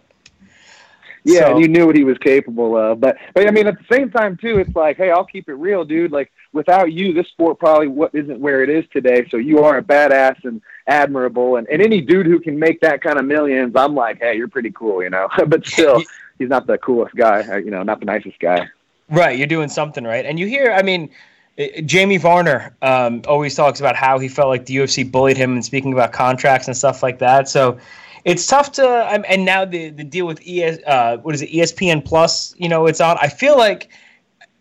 Yeah, 1.24 1.40
So- 1.40 1.52
and 1.52 1.60
you 1.60 1.68
knew 1.68 1.86
what 1.86 1.94
he 1.94 2.04
was 2.04 2.18
capable 2.18 2.76
of. 2.76 3.00
But 3.00 3.16
but 3.34 3.46
I 3.46 3.50
mean, 3.50 3.66
at 3.66 3.78
the 3.78 3.94
same 3.94 4.10
time 4.10 4.36
too, 4.36 4.58
it's 4.58 4.74
like, 4.74 4.96
hey, 4.96 5.10
I'll 5.10 5.24
keep 5.24 5.48
it 5.48 5.54
real, 5.54 5.84
dude. 5.84 6.10
Like 6.10 6.32
without 6.52 6.92
you, 6.92 7.12
this 7.12 7.28
sport 7.28 7.58
probably 7.58 7.88
what 7.88 8.14
isn't 8.14 8.40
where 8.40 8.62
it 8.62 8.68
is 8.68 8.84
today. 8.92 9.26
So 9.30 9.36
you 9.36 9.62
are 9.62 9.78
a 9.78 9.82
badass 9.82 10.44
and 10.44 10.60
admirable, 10.86 11.56
and, 11.56 11.68
and 11.68 11.80
any 11.80 12.00
dude 12.00 12.26
who 12.26 12.40
can 12.40 12.58
make 12.58 12.80
that 12.80 13.02
kind 13.02 13.18
of 13.18 13.24
millions, 13.24 13.76
I'm 13.76 13.94
like, 13.94 14.18
hey, 14.18 14.36
you're 14.36 14.48
pretty 14.48 14.72
cool, 14.72 15.02
you 15.02 15.10
know. 15.10 15.28
but 15.46 15.64
still, 15.66 16.02
he's 16.38 16.48
not 16.48 16.66
the 16.66 16.78
coolest 16.78 17.14
guy, 17.14 17.42
uh, 17.42 17.56
you 17.56 17.70
know, 17.70 17.82
not 17.82 18.00
the 18.00 18.06
nicest 18.06 18.38
guy. 18.40 18.66
Right, 19.08 19.36
you're 19.38 19.46
doing 19.46 19.68
something 19.68 20.04
right, 20.04 20.24
and 20.24 20.38
you 20.40 20.46
hear. 20.46 20.72
I 20.72 20.82
mean, 20.82 21.10
eh, 21.58 21.80
Jamie 21.82 22.16
Varner 22.16 22.74
um, 22.82 23.22
always 23.26 23.54
talks 23.54 23.80
about 23.80 23.96
how 23.96 24.18
he 24.18 24.28
felt 24.28 24.48
like 24.48 24.66
the 24.66 24.76
UFC 24.76 25.10
bullied 25.10 25.36
him, 25.36 25.52
and 25.52 25.64
speaking 25.64 25.92
about 25.92 26.12
contracts 26.12 26.66
and 26.66 26.76
stuff 26.76 27.02
like 27.02 27.18
that. 27.18 27.48
So 27.48 27.78
it's 28.24 28.46
tough 28.46 28.72
to. 28.72 28.86
And 28.86 29.44
now 29.44 29.64
the 29.64 29.90
the 29.90 30.04
deal 30.04 30.26
with 30.26 30.40
ES, 30.46 30.78
uh, 30.86 31.18
what 31.18 31.34
is 31.34 31.42
it, 31.42 31.50
ESPN 31.50 32.04
Plus? 32.04 32.54
You 32.58 32.68
know, 32.68 32.86
it's 32.86 33.00
on. 33.00 33.16
I 33.20 33.28
feel 33.28 33.56
like. 33.56 33.88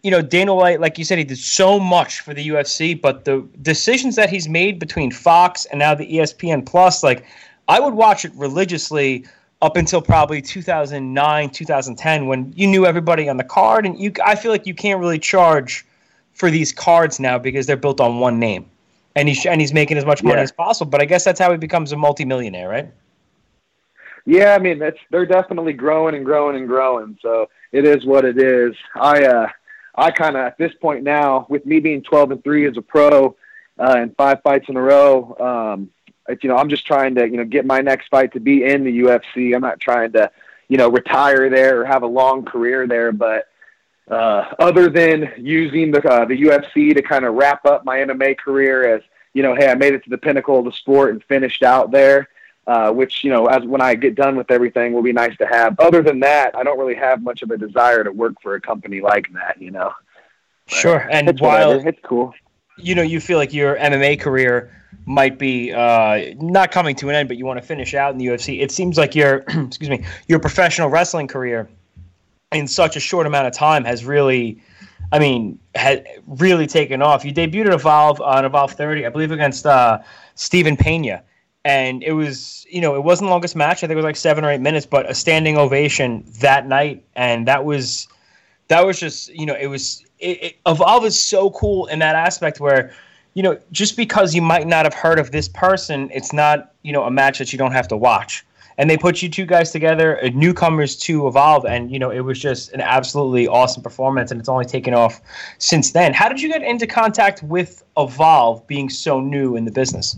You 0.03 0.10
know, 0.10 0.24
Dana 0.24 0.55
White, 0.55 0.81
like 0.81 0.98
you 0.98 1.05
said, 1.05 1.19
he 1.19 1.24
did 1.24 1.38
so 1.38 1.79
much 1.79 2.21
for 2.21 2.33
the 2.33 2.48
UFC, 2.48 3.00
but 3.00 3.24
the 3.24 3.48
decisions 3.62 4.15
that 4.15 4.31
he's 4.31 4.50
made 4.50 4.79
between 4.79 5.12
Fox 5.12 5.65
and 5.65 5.77
now 5.77 5.93
the 5.93 6.12
ESPN 6.12 6.65
Plus, 6.65 7.03
like, 7.03 7.24
I 7.67 7.79
would 7.79 7.93
watch 7.93 8.25
it 8.25 8.31
religiously 8.33 9.25
up 9.62 9.77
until 9.77 10.01
probably 10.01 10.41
2009, 10.41 11.50
2010, 11.51 12.25
when 12.25 12.51
you 12.55 12.65
knew 12.65 12.88
everybody 12.88 13.29
on 13.29 13.38
the 13.38 13.43
card, 13.43 13.86
and 13.86 14.00
you. 14.00 14.12
I 14.25 14.33
feel 14.33 14.51
like 14.51 14.65
you 14.65 14.74
can't 14.74 15.00
really 15.00 15.19
charge 15.19 15.86
for 16.41 16.50
these 16.50 16.74
cards 16.74 17.19
now 17.19 17.38
because 17.38 17.67
they're 17.67 17.77
built 17.77 18.01
on 18.01 18.19
one 18.19 18.39
name, 18.39 18.65
and 19.15 19.29
he's 19.29 19.45
and 19.45 19.62
he's 19.62 19.74
making 19.74 19.95
as 19.95 20.05
much 20.05 20.24
money 20.24 20.38
Yeah. 20.38 20.41
as 20.41 20.51
possible. 20.51 20.89
But 20.89 21.00
I 21.00 21.05
guess 21.05 21.24
that's 21.24 21.39
how 21.39 21.51
he 21.51 21.57
becomes 21.57 21.91
a 21.91 21.98
multimillionaire, 21.98 22.67
right? 22.67 22.89
Yeah, 24.25 24.55
I 24.55 24.60
mean 24.60 24.79
that's 24.79 24.98
they're 25.12 25.27
definitely 25.27 25.74
growing 25.74 26.15
and 26.15 26.25
growing 26.25 26.55
and 26.57 26.67
growing. 26.67 27.15
So 27.21 27.48
it 27.71 27.86
is 27.86 28.05
what 28.05 28.25
it 28.25 28.39
is. 28.39 28.75
I 28.95 29.24
uh 29.24 29.50
I 29.93 30.10
kind 30.10 30.36
of 30.36 30.41
at 30.41 30.57
this 30.57 30.74
point 30.81 31.03
now, 31.03 31.45
with 31.48 31.63
me 31.67 31.79
being 31.79 32.01
12 32.01 32.31
and 32.31 32.43
three 32.43 32.67
as 32.67 32.75
a 32.75 32.81
pro 32.81 33.36
uh, 33.77 33.95
and 33.98 34.15
five 34.17 34.41
fights 34.41 34.67
in 34.67 34.75
a 34.77 34.81
row, 34.81 35.36
um, 35.39 35.91
it's, 36.27 36.43
you 36.43 36.50
know 36.50 36.57
I'm 36.57 36.69
just 36.69 36.88
trying 36.88 37.13
to 37.15 37.29
you 37.29 37.38
know 37.38 37.45
get 37.45 37.67
my 37.67 37.81
next 37.81 38.07
fight 38.10 38.33
to 38.33 38.39
be 38.39 38.63
in 38.63 38.83
the 38.83 39.01
UFC. 39.01 39.53
I'm 39.53 39.62
not 39.62 39.79
trying 39.79 40.12
to 40.13 40.31
you 40.69 40.77
know 40.77 40.89
retire 40.89 41.51
there 41.51 41.81
or 41.81 41.86
have 41.86 42.01
a 42.01 42.07
long 42.07 42.45
career 42.45 42.88
there, 42.88 43.12
but 43.12 43.48
uh, 44.10 44.53
other 44.60 44.89
than 44.89 45.31
using 45.38 45.91
the 45.91 46.08
uh, 46.08 46.25
the 46.25 46.41
UFC 46.41 46.93
to 46.96 47.01
kind 47.01 47.25
of 47.25 47.36
wrap 47.36 47.65
up 47.65 47.86
my 47.86 47.98
MMA 47.98 48.38
career 48.38 48.96
as 48.96 49.01
you 49.34 49.43
know, 49.43 49.55
hey, 49.55 49.70
I 49.70 49.75
made 49.75 49.93
it 49.93 50.03
to 50.03 50.10
the 50.10 50.17
pinnacle 50.17 50.60
of 50.60 50.65
the 50.65 50.72
sport 50.74 51.12
and 51.12 51.24
finished 51.24 51.63
out 51.63 51.91
there. 51.91 52.29
Uh, 52.67 52.91
which 52.91 53.24
you 53.24 53.31
know, 53.31 53.48
as 53.48 53.63
when 53.65 53.81
I 53.81 53.96
get 53.96 54.13
done 54.13 54.36
with 54.36 54.51
everything, 54.51 54.93
will 54.93 55.01
be 55.01 55.12
nice 55.12 55.36
to 55.38 55.48
have. 55.48 55.79
Other 55.79 56.03
than 56.03 56.20
that, 56.20 56.55
I 56.55 56.63
don't 56.63 56.77
really 56.77 56.96
have 56.96 57.24
much 57.24 57.41
of 57.41 57.50
a 57.50 57.58
desire 57.58 58.03
to 58.03 58.12
work 58.12 58.36
for 58.39 58.53
a 58.53 58.62
company 58.62 59.01
like 59.01 59.34
that. 59.34 59.60
You 59.60 59.72
know, 59.72 59.91
Sure. 60.72 61.08
And 61.12 61.27
it's 61.27 61.41
while 61.41 61.70
whatever. 61.70 61.89
It's 61.89 62.00
cool. 62.03 62.34
you 62.77 62.96
know 62.96 63.01
you 63.01 63.20
feel 63.20 63.38
like 63.38 63.53
your 63.53 63.75
MMA 63.77 64.20
career 64.20 64.72
might 65.05 65.39
be 65.39 65.74
uh, 65.74 66.34
not 66.39 66.72
coming 66.72 66.96
to 66.98 67.10
an 67.10 67.15
end, 67.15 67.27
but 67.27 67.38
you 67.38 67.46
want 67.46 67.60
to 67.60 67.65
finish 67.65 67.93
out 67.93 68.12
in 68.13 68.17
the 68.17 68.27
UFC. 68.27 68.62
It 68.62 68.72
seems 68.72 68.98
like 68.98 69.15
your 69.15 69.38
excuse 69.48 69.89
me 69.89 70.03
your 70.27 70.39
professional 70.39 70.89
wrestling 70.89 71.27
career 71.27 71.70
in 72.51 72.67
such 72.67 72.96
a 72.96 73.00
short 73.00 73.25
amount 73.25 73.48
of 73.48 73.53
time 73.53 73.84
has 73.86 74.05
really, 74.05 74.62
I 75.12 75.20
mean, 75.20 75.58
had 75.75 76.05
really 76.27 76.67
taken 76.67 77.01
off. 77.01 77.24
You 77.24 77.34
debuted 77.34 77.67
at 77.67 77.74
Evolve 77.74 78.20
on 78.22 78.46
Evolve 78.46 78.74
30, 78.74 79.05
I 79.05 79.10
believe, 79.10 79.31
against 79.31 79.65
uh, 79.65 80.00
Stephen 80.36 80.75
Pena. 80.75 81.24
And 81.63 82.03
it 82.03 82.13
was, 82.13 82.65
you 82.70 82.81
know, 82.81 82.96
it 82.96 83.03
wasn't 83.03 83.27
the 83.27 83.31
longest 83.31 83.55
match. 83.55 83.77
I 83.77 83.88
think 83.88 83.91
it 83.91 83.96
was 83.96 84.03
like 84.03 84.15
seven 84.15 84.43
or 84.43 84.51
eight 84.51 84.62
minutes, 84.62 84.86
but 84.86 85.10
a 85.10 85.13
standing 85.13 85.58
ovation 85.58 86.25
that 86.39 86.67
night. 86.67 87.03
And 87.15 87.48
that 87.48 87.63
was, 87.63 88.08
that 88.67 88.86
was 88.86 89.00
just, 89.00 89.29
you 89.29 89.46
know, 89.46 89.55
it 89.55 89.67
was, 89.67 90.03
it, 90.20 90.43
it, 90.43 90.58
Evolve 90.65 91.05
is 91.05 91.20
so 91.20 91.51
cool 91.51 91.86
in 91.88 92.00
that 92.00 92.15
aspect 92.15 92.60
where, 92.60 92.93
you 93.34 93.43
know, 93.43 93.58
just 93.72 93.96
because 93.96 94.36
you 94.36 94.41
might 94.41 94.67
not 94.67 94.86
have 94.86 94.93
heard 94.93 95.20
of 95.20 95.31
this 95.31 95.48
person, 95.48 96.10
it's 96.13 96.34
not, 96.34 96.74
you 96.81 96.91
know, 96.91 97.03
a 97.03 97.12
match 97.12 97.38
that 97.38 97.53
you 97.53 97.60
don't 97.60 97.72
have 97.72 97.88
to 97.89 97.96
watch. 97.96 98.43
And 98.81 98.89
they 98.89 98.97
put 98.97 99.21
you 99.21 99.29
two 99.29 99.45
guys 99.45 99.69
together, 99.69 100.17
uh, 100.23 100.29
newcomers 100.33 100.95
to 101.01 101.27
Evolve, 101.27 101.65
and 101.65 101.91
you 101.91 102.00
know 102.00 102.09
it 102.09 102.21
was 102.21 102.39
just 102.39 102.73
an 102.73 102.81
absolutely 102.81 103.47
awesome 103.47 103.83
performance, 103.83 104.31
and 104.31 104.39
it's 104.39 104.50
only 104.50 104.65
taken 104.65 104.95
off 104.95 105.21
since 105.59 105.91
then. 105.91 106.15
How 106.15 106.27
did 106.27 106.41
you 106.41 106.50
get 106.50 106.63
into 106.63 106.88
contact 106.88 107.44
with 107.44 107.83
Evolve, 107.96 108.65
being 108.65 108.89
so 108.89 109.22
new 109.22 109.55
in 109.55 109.65
the 109.65 109.72
business? 109.72 110.17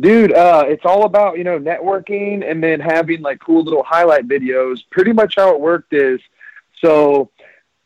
Dude, 0.00 0.32
uh, 0.32 0.64
it's 0.66 0.84
all 0.84 1.04
about, 1.04 1.38
you 1.38 1.44
know, 1.44 1.60
networking 1.60 2.50
and 2.50 2.60
then 2.60 2.80
having 2.80 3.22
like 3.22 3.38
cool 3.38 3.62
little 3.62 3.84
highlight 3.84 4.26
videos. 4.26 4.80
Pretty 4.90 5.12
much 5.12 5.34
how 5.36 5.54
it 5.54 5.60
worked 5.60 5.92
is 5.92 6.20
so 6.80 7.30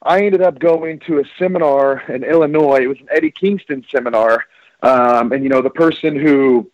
I 0.01 0.25
ended 0.25 0.40
up 0.40 0.59
going 0.59 1.01
to 1.01 1.18
a 1.18 1.25
seminar 1.38 2.03
in 2.09 2.25
Illinois. 2.25 2.85
It 2.85 2.87
was 2.87 3.01
an 3.01 3.09
Eddie 3.11 3.33
Kingston 3.33 3.85
seminar. 3.90 4.46
Um, 4.83 5.33
and, 5.33 5.42
you 5.42 5.51
know, 5.51 5.61
the 5.61 5.68
person 5.68 6.16
who 6.16 6.70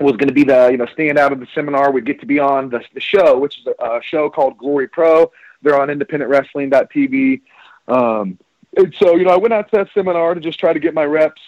was 0.00 0.12
going 0.12 0.28
to 0.28 0.34
be 0.34 0.44
the, 0.44 0.68
you 0.70 0.76
know, 0.76 0.86
standout 0.86 1.32
of 1.32 1.40
the 1.40 1.46
seminar 1.54 1.90
would 1.90 2.04
get 2.04 2.20
to 2.20 2.26
be 2.26 2.38
on 2.38 2.68
the, 2.68 2.82
the 2.94 3.00
show, 3.00 3.38
which 3.38 3.60
is 3.60 3.66
a, 3.66 3.84
a 3.84 4.02
show 4.02 4.28
called 4.28 4.58
Glory 4.58 4.88
Pro. 4.88 5.30
They're 5.62 5.80
on 5.80 5.88
independentwrestling.tv. 5.88 7.40
Um, 7.86 8.38
and 8.76 8.94
so, 8.98 9.14
you 9.14 9.24
know, 9.24 9.30
I 9.30 9.36
went 9.36 9.54
out 9.54 9.70
to 9.70 9.76
that 9.76 9.88
seminar 9.94 10.34
to 10.34 10.40
just 10.40 10.58
try 10.58 10.72
to 10.72 10.80
get 10.80 10.94
my 10.94 11.04
reps, 11.04 11.40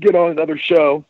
get 0.00 0.14
on 0.14 0.30
another 0.30 0.56
show 0.56 1.04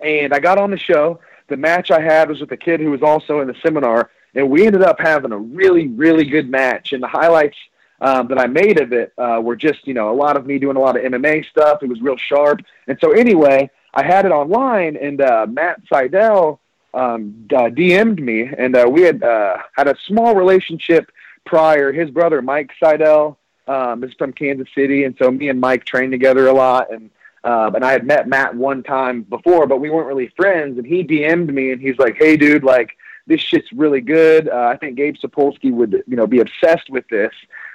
and 0.00 0.32
I 0.32 0.38
got 0.38 0.58
on 0.58 0.70
the 0.70 0.78
show. 0.78 1.20
The 1.48 1.56
match 1.56 1.90
I 1.90 2.00
had 2.00 2.28
was 2.28 2.40
with 2.40 2.52
a 2.52 2.56
kid 2.56 2.80
who 2.80 2.90
was 2.90 3.02
also 3.02 3.40
in 3.40 3.48
the 3.48 3.54
seminar, 3.62 4.10
and 4.34 4.50
we 4.50 4.66
ended 4.66 4.82
up 4.82 4.98
having 4.98 5.32
a 5.32 5.38
really, 5.38 5.88
really 5.88 6.24
good 6.24 6.48
match. 6.48 6.92
And 6.92 7.02
the 7.02 7.08
highlights 7.08 7.56
um, 8.00 8.28
that 8.28 8.38
I 8.38 8.46
made 8.46 8.80
of 8.80 8.92
it 8.92 9.12
uh, 9.18 9.40
were 9.42 9.56
just, 9.56 9.86
you 9.86 9.94
know, 9.94 10.10
a 10.10 10.14
lot 10.14 10.36
of 10.36 10.46
me 10.46 10.58
doing 10.58 10.76
a 10.76 10.80
lot 10.80 10.96
of 10.96 11.02
MMA 11.02 11.46
stuff. 11.46 11.82
It 11.82 11.88
was 11.88 12.00
real 12.00 12.16
sharp. 12.16 12.60
And 12.86 12.98
so, 13.00 13.12
anyway, 13.12 13.70
I 13.94 14.04
had 14.04 14.26
it 14.26 14.32
online, 14.32 14.96
and 14.96 15.20
uh, 15.20 15.46
Matt 15.48 15.80
Sydal 15.86 16.58
um, 16.92 17.46
uh, 17.52 17.70
DM'd 17.70 18.20
me, 18.20 18.42
and 18.42 18.76
uh, 18.76 18.88
we 18.90 19.02
had 19.02 19.22
uh, 19.22 19.58
had 19.76 19.86
a 19.86 19.94
small 20.06 20.34
relationship 20.34 21.10
prior. 21.46 21.92
His 21.92 22.10
brother, 22.10 22.42
Mike 22.42 22.72
Sydal, 22.82 23.36
um, 23.68 24.02
is 24.02 24.12
from 24.14 24.32
Kansas 24.32 24.68
City, 24.74 25.04
and 25.04 25.14
so 25.18 25.30
me 25.30 25.48
and 25.48 25.60
Mike 25.60 25.84
trained 25.84 26.12
together 26.12 26.48
a 26.48 26.52
lot. 26.52 26.92
And 26.92 27.10
um, 27.44 27.74
and 27.76 27.84
I 27.84 27.92
had 27.92 28.04
met 28.06 28.26
Matt 28.26 28.54
one 28.54 28.82
time 28.82 29.22
before, 29.22 29.66
but 29.66 29.78
we 29.78 29.90
weren't 29.90 30.08
really 30.08 30.32
friends. 30.36 30.78
And 30.78 30.86
he 30.86 31.04
DM'd 31.04 31.52
me, 31.52 31.70
and 31.70 31.80
he's 31.80 31.98
like, 31.98 32.16
"Hey, 32.16 32.36
dude, 32.36 32.64
like 32.64 32.96
this 33.26 33.40
shit's 33.40 33.72
really 33.72 34.00
good. 34.00 34.48
Uh, 34.48 34.70
I 34.72 34.76
think 34.76 34.96
Gabe 34.96 35.14
Sapolsky 35.16 35.72
would, 35.72 36.02
you 36.06 36.16
know, 36.16 36.26
be 36.26 36.40
obsessed 36.40 36.90
with 36.90 37.06
this." 37.08 37.32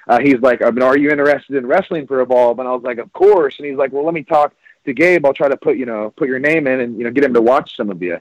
Uh, 0.07 0.19
he's 0.19 0.39
like, 0.39 0.61
I 0.61 0.69
mean, 0.71 0.81
"Are 0.81 0.97
you 0.97 1.11
interested 1.11 1.55
in 1.55 1.65
wrestling 1.65 2.07
for 2.07 2.19
Evolve?" 2.19 2.59
And 2.59 2.67
I 2.67 2.71
was 2.71 2.83
like, 2.83 2.97
"Of 2.97 3.13
course." 3.13 3.57
And 3.57 3.67
he's 3.67 3.77
like, 3.77 3.93
"Well, 3.93 4.03
let 4.03 4.13
me 4.13 4.23
talk 4.23 4.53
to 4.85 4.93
Gabe. 4.93 5.25
I'll 5.25 5.33
try 5.33 5.49
to 5.49 5.57
put, 5.57 5.77
you 5.77 5.85
know, 5.85 6.13
put 6.15 6.27
your 6.27 6.39
name 6.39 6.67
in, 6.67 6.79
and 6.81 6.97
you 6.97 7.03
know, 7.03 7.11
get 7.11 7.23
him 7.23 7.33
to 7.33 7.41
watch 7.41 7.75
some 7.75 7.89
of 7.89 8.01
you." 8.01 8.19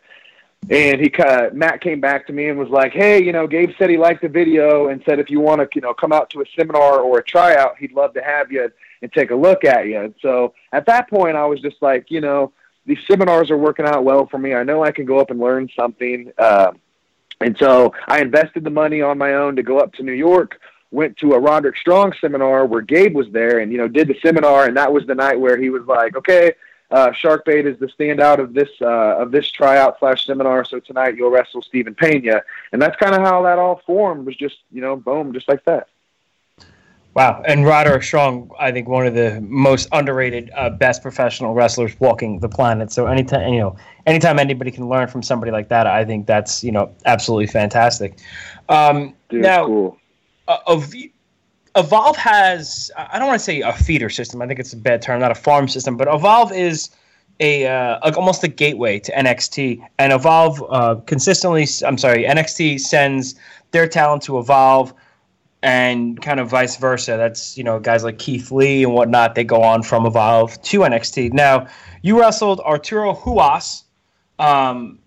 And 0.70 1.00
he 1.00 1.12
uh, 1.22 1.50
Matt 1.52 1.80
came 1.80 2.00
back 2.00 2.26
to 2.26 2.32
me 2.32 2.48
and 2.48 2.58
was 2.58 2.68
like, 2.68 2.92
"Hey, 2.92 3.22
you 3.22 3.32
know, 3.32 3.46
Gabe 3.46 3.70
said 3.78 3.90
he 3.90 3.96
liked 3.96 4.22
the 4.22 4.28
video 4.28 4.88
and 4.88 5.02
said 5.04 5.18
if 5.18 5.30
you 5.30 5.40
want 5.40 5.60
to, 5.60 5.68
you 5.74 5.80
know, 5.80 5.94
come 5.94 6.12
out 6.12 6.30
to 6.30 6.40
a 6.40 6.44
seminar 6.56 7.00
or 7.00 7.18
a 7.18 7.24
tryout, 7.24 7.78
he'd 7.78 7.92
love 7.92 8.12
to 8.14 8.22
have 8.22 8.50
you 8.50 8.70
and 9.00 9.12
take 9.12 9.30
a 9.30 9.36
look 9.36 9.64
at 9.64 9.86
you." 9.86 10.00
And 10.00 10.14
so 10.20 10.54
at 10.72 10.86
that 10.86 11.08
point, 11.08 11.36
I 11.36 11.46
was 11.46 11.60
just 11.60 11.76
like, 11.80 12.10
you 12.10 12.20
know, 12.20 12.52
these 12.86 12.98
seminars 13.06 13.50
are 13.50 13.58
working 13.58 13.86
out 13.86 14.04
well 14.04 14.26
for 14.26 14.38
me. 14.38 14.54
I 14.54 14.64
know 14.64 14.82
I 14.82 14.92
can 14.92 15.04
go 15.04 15.18
up 15.18 15.30
and 15.30 15.38
learn 15.38 15.68
something. 15.78 16.32
Uh, 16.38 16.72
and 17.40 17.56
so 17.58 17.92
I 18.08 18.20
invested 18.20 18.64
the 18.64 18.70
money 18.70 19.00
on 19.00 19.16
my 19.18 19.34
own 19.34 19.56
to 19.56 19.62
go 19.62 19.78
up 19.78 19.92
to 19.94 20.02
New 20.02 20.12
York. 20.12 20.58
Went 20.90 21.16
to 21.18 21.32
a 21.32 21.38
Roderick 21.38 21.76
Strong 21.76 22.14
seminar 22.20 22.64
where 22.64 22.80
Gabe 22.80 23.14
was 23.14 23.30
there, 23.30 23.58
and 23.58 23.70
you 23.70 23.78
know, 23.78 23.88
did 23.88 24.08
the 24.08 24.18
seminar. 24.22 24.66
And 24.66 24.76
that 24.76 24.92
was 24.92 25.06
the 25.06 25.14
night 25.14 25.38
where 25.38 25.56
he 25.56 25.70
was 25.70 25.84
like, 25.86 26.16
"Okay, 26.16 26.52
uh, 26.90 27.10
Sharkbait 27.10 27.66
is 27.66 27.78
the 27.78 27.86
standout 27.86 28.38
of 28.38 28.54
this 28.54 28.70
uh, 28.80 29.18
of 29.18 29.30
this 29.30 29.50
tryout 29.50 29.98
slash 29.98 30.26
seminar. 30.26 30.64
So 30.64 30.80
tonight 30.80 31.16
you'll 31.16 31.30
wrestle 31.30 31.62
Stephen 31.62 31.94
Pena, 31.94 32.42
and 32.72 32.80
that's 32.80 32.96
kind 32.96 33.14
of 33.14 33.20
how 33.20 33.42
that 33.42 33.58
all 33.58 33.82
formed. 33.86 34.26
Was 34.26 34.36
just 34.36 34.56
you 34.72 34.80
know, 34.80 34.96
boom, 34.96 35.32
just 35.32 35.48
like 35.48 35.64
that. 35.64 35.88
Wow, 37.14 37.42
and 37.46 37.66
Roderick 37.66 38.04
Strong, 38.04 38.50
I 38.60 38.70
think 38.70 38.86
one 38.86 39.04
of 39.04 39.14
the 39.14 39.40
most 39.40 39.88
underrated, 39.90 40.50
uh, 40.54 40.70
best 40.70 41.02
professional 41.02 41.52
wrestlers 41.52 41.98
walking 41.98 42.38
the 42.38 42.48
planet. 42.48 42.92
So 42.92 43.06
anytime 43.06 43.52
you 43.52 43.60
know, 43.60 43.76
anytime 44.06 44.38
anybody 44.38 44.70
can 44.70 44.88
learn 44.88 45.08
from 45.08 45.22
somebody 45.22 45.50
like 45.50 45.68
that, 45.68 45.86
I 45.86 46.04
think 46.04 46.26
that's 46.26 46.64
you 46.64 46.72
know 46.72 46.94
absolutely 47.04 47.48
fantastic. 47.48 48.18
Um, 48.70 49.14
Dude, 49.28 49.42
now, 49.42 49.66
cool. 49.66 49.97
Ev- 50.68 50.94
Evolve 51.76 52.16
has 52.16 52.90
I 52.96 53.18
don't 53.18 53.28
want 53.28 53.38
to 53.38 53.44
say 53.44 53.60
a 53.60 53.72
feeder 53.72 54.10
system. 54.10 54.42
I 54.42 54.46
think 54.46 54.58
it's 54.60 54.72
a 54.72 54.76
bad 54.76 55.02
term, 55.02 55.20
not 55.20 55.30
a 55.30 55.34
farm 55.34 55.68
system. 55.68 55.96
But 55.96 56.08
Evolve 56.08 56.52
is 56.52 56.90
a 57.40 57.66
uh, 57.66 57.98
like 58.04 58.16
almost 58.16 58.42
a 58.42 58.48
gateway 58.48 58.98
to 59.00 59.12
NXT, 59.12 59.86
and 59.98 60.12
Evolve 60.12 60.62
uh, 60.70 60.96
consistently. 61.06 61.66
I'm 61.86 61.98
sorry, 61.98 62.24
NXT 62.24 62.80
sends 62.80 63.36
their 63.70 63.86
talent 63.86 64.22
to 64.24 64.38
Evolve, 64.38 64.92
and 65.62 66.20
kind 66.20 66.40
of 66.40 66.48
vice 66.48 66.76
versa. 66.76 67.16
That's 67.16 67.56
you 67.56 67.64
know 67.64 67.78
guys 67.78 68.02
like 68.02 68.18
Keith 68.18 68.50
Lee 68.50 68.82
and 68.84 68.92
whatnot. 68.92 69.34
They 69.34 69.44
go 69.44 69.62
on 69.62 69.82
from 69.82 70.06
Evolve 70.06 70.60
to 70.62 70.80
NXT. 70.80 71.32
Now 71.32 71.68
you 72.02 72.18
wrestled 72.18 72.60
Arturo 72.60 73.14
Ruas. 73.14 73.84
Um, 74.38 74.98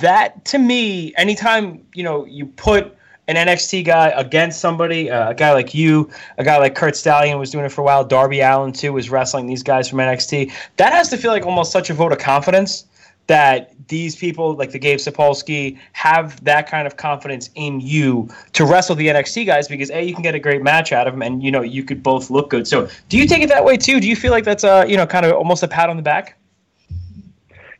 that 0.00 0.44
to 0.46 0.58
me, 0.58 1.14
anytime 1.16 1.86
you 1.94 2.02
know 2.02 2.24
you 2.24 2.46
put 2.46 2.97
an 3.28 3.36
NXT 3.36 3.84
guy 3.84 4.08
against 4.08 4.60
somebody, 4.60 5.10
uh, 5.10 5.30
a 5.30 5.34
guy 5.34 5.52
like 5.52 5.74
you, 5.74 6.10
a 6.38 6.44
guy 6.44 6.56
like 6.56 6.74
Curt 6.74 6.96
Stallion 6.96 7.38
was 7.38 7.50
doing 7.50 7.64
it 7.64 7.70
for 7.70 7.82
a 7.82 7.84
while. 7.84 8.04
Darby 8.04 8.40
Allin 8.40 8.72
too 8.72 8.94
was 8.94 9.10
wrestling 9.10 9.46
these 9.46 9.62
guys 9.62 9.88
from 9.88 9.98
NXT. 9.98 10.50
That 10.76 10.92
has 10.92 11.08
to 11.10 11.18
feel 11.18 11.30
like 11.30 11.44
almost 11.44 11.70
such 11.70 11.90
a 11.90 11.94
vote 11.94 12.10
of 12.10 12.18
confidence 12.18 12.86
that 13.26 13.74
these 13.88 14.16
people, 14.16 14.54
like 14.54 14.72
the 14.72 14.78
Gabe 14.78 14.98
Sapolsky, 14.98 15.78
have 15.92 16.42
that 16.44 16.68
kind 16.68 16.86
of 16.86 16.96
confidence 16.96 17.50
in 17.54 17.80
you 17.80 18.28
to 18.54 18.64
wrestle 18.64 18.96
the 18.96 19.08
NXT 19.08 19.44
guys 19.44 19.68
because 19.68 19.90
a 19.90 20.02
you 20.02 20.14
can 20.14 20.22
get 20.22 20.34
a 20.34 20.38
great 20.38 20.62
match 20.62 20.92
out 20.92 21.06
of 21.06 21.12
them, 21.12 21.22
and 21.22 21.42
you 21.42 21.50
know 21.50 21.60
you 21.60 21.84
could 21.84 22.02
both 22.02 22.30
look 22.30 22.48
good. 22.48 22.66
So, 22.66 22.88
do 23.10 23.18
you 23.18 23.26
take 23.26 23.42
it 23.42 23.50
that 23.50 23.64
way 23.64 23.76
too? 23.76 24.00
Do 24.00 24.08
you 24.08 24.16
feel 24.16 24.32
like 24.32 24.44
that's 24.44 24.64
a 24.64 24.86
you 24.88 24.96
know 24.96 25.06
kind 25.06 25.26
of 25.26 25.32
almost 25.32 25.62
a 25.62 25.68
pat 25.68 25.90
on 25.90 25.96
the 25.96 26.02
back? 26.02 26.37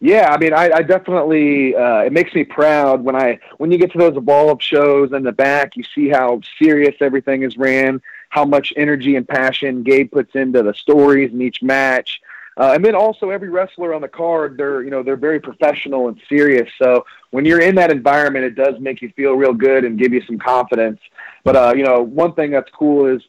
Yeah, 0.00 0.32
I 0.32 0.38
mean, 0.38 0.52
I, 0.52 0.70
I 0.70 0.82
definitely 0.82 1.74
uh, 1.74 2.00
it 2.02 2.12
makes 2.12 2.32
me 2.32 2.44
proud 2.44 3.02
when 3.02 3.16
I 3.16 3.40
when 3.56 3.72
you 3.72 3.78
get 3.78 3.90
to 3.92 3.98
those 3.98 4.16
Evolve 4.16 4.62
shows 4.62 5.12
in 5.12 5.24
the 5.24 5.32
back, 5.32 5.76
you 5.76 5.82
see 5.94 6.08
how 6.08 6.40
serious 6.62 6.94
everything 7.00 7.42
is 7.42 7.56
ran, 7.56 8.00
how 8.28 8.44
much 8.44 8.72
energy 8.76 9.16
and 9.16 9.26
passion 9.26 9.82
Gabe 9.82 10.12
puts 10.12 10.36
into 10.36 10.62
the 10.62 10.72
stories 10.74 11.32
in 11.32 11.42
each 11.42 11.62
match. 11.62 12.20
Uh, 12.56 12.72
and 12.74 12.84
then 12.84 12.94
also 12.94 13.30
every 13.30 13.48
wrestler 13.48 13.94
on 13.94 14.00
the 14.00 14.08
card, 14.08 14.56
they're 14.56 14.82
you 14.82 14.90
know 14.90 15.02
they're 15.02 15.16
very 15.16 15.40
professional 15.40 16.06
and 16.06 16.20
serious. 16.28 16.70
So 16.78 17.04
when 17.30 17.44
you're 17.44 17.60
in 17.60 17.74
that 17.74 17.90
environment, 17.90 18.44
it 18.44 18.54
does 18.54 18.78
make 18.78 19.02
you 19.02 19.10
feel 19.16 19.34
real 19.34 19.52
good 19.52 19.84
and 19.84 19.98
give 19.98 20.12
you 20.12 20.22
some 20.26 20.38
confidence. 20.38 21.00
But 21.42 21.56
uh, 21.56 21.74
you 21.76 21.82
know, 21.82 22.02
one 22.02 22.34
thing 22.34 22.52
that's 22.52 22.70
cool 22.70 23.06
is, 23.06 23.22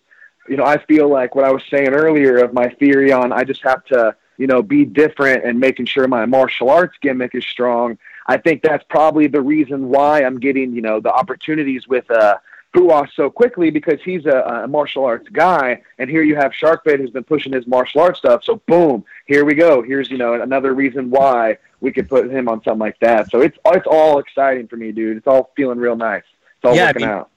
you 0.47 0.57
know, 0.57 0.65
I 0.65 0.77
feel 0.85 1.09
like 1.09 1.33
what 1.33 1.45
I 1.45 1.51
was 1.51 1.63
saying 1.71 1.89
earlier 1.89 2.37
of 2.37 2.53
my 2.53 2.69
theory 2.69 3.11
on 3.11 3.31
I 3.31 3.43
just 3.43 3.63
have 3.63 3.83
to 3.85 4.15
you 4.39 4.47
know, 4.47 4.63
be 4.63 4.85
different 4.85 5.45
and 5.45 5.59
making 5.59 5.85
sure 5.85 6.07
my 6.07 6.25
martial 6.25 6.69
arts 6.69 6.97
gimmick 7.01 7.35
is 7.35 7.45
strong. 7.45 7.99
I 8.25 8.37
think 8.37 8.63
that's 8.63 8.85
probably 8.89 9.27
the 9.27 9.41
reason 9.41 9.89
why 9.89 10.23
I'm 10.23 10.39
getting, 10.39 10.73
you 10.73 10.81
know, 10.81 11.01
the 11.01 11.11
opportunities 11.11 11.87
with 11.87 12.09
uh, 12.09 12.37
Ruas 12.73 13.09
so 13.15 13.29
quickly 13.29 13.69
because 13.69 13.99
he's 14.03 14.25
a, 14.25 14.63
a 14.63 14.67
martial 14.67 15.03
arts 15.03 15.27
guy, 15.29 15.81
and 15.97 16.09
here 16.09 16.23
you 16.23 16.35
have 16.35 16.53
Sharkbait 16.53 16.99
who's 16.99 17.09
been 17.09 17.23
pushing 17.25 17.51
his 17.51 17.67
martial 17.67 17.99
arts 18.01 18.19
stuff. 18.19 18.43
So 18.45 18.61
boom, 18.65 19.03
here 19.25 19.43
we 19.43 19.55
go. 19.55 19.81
Here's 19.81 20.09
you 20.09 20.17
know 20.17 20.41
another 20.41 20.73
reason 20.73 21.09
why 21.09 21.57
we 21.81 21.91
could 21.91 22.07
put 22.07 22.31
him 22.31 22.47
on 22.47 22.63
something 22.63 22.79
like 22.79 22.99
that. 22.99 23.29
So 23.31 23.41
it's 23.41 23.57
it's 23.65 23.87
all 23.87 24.19
exciting 24.19 24.67
for 24.67 24.77
me, 24.77 24.91
dude. 24.93 25.17
It's 25.17 25.27
all 25.27 25.51
feeling 25.57 25.79
real 25.79 25.95
nice. 25.95 26.23
It's 26.57 26.65
all 26.65 26.75
Yeah, 26.75 26.83
I 26.83 26.87
working 26.87 27.01
mean, 27.01 27.09
out. 27.09 27.29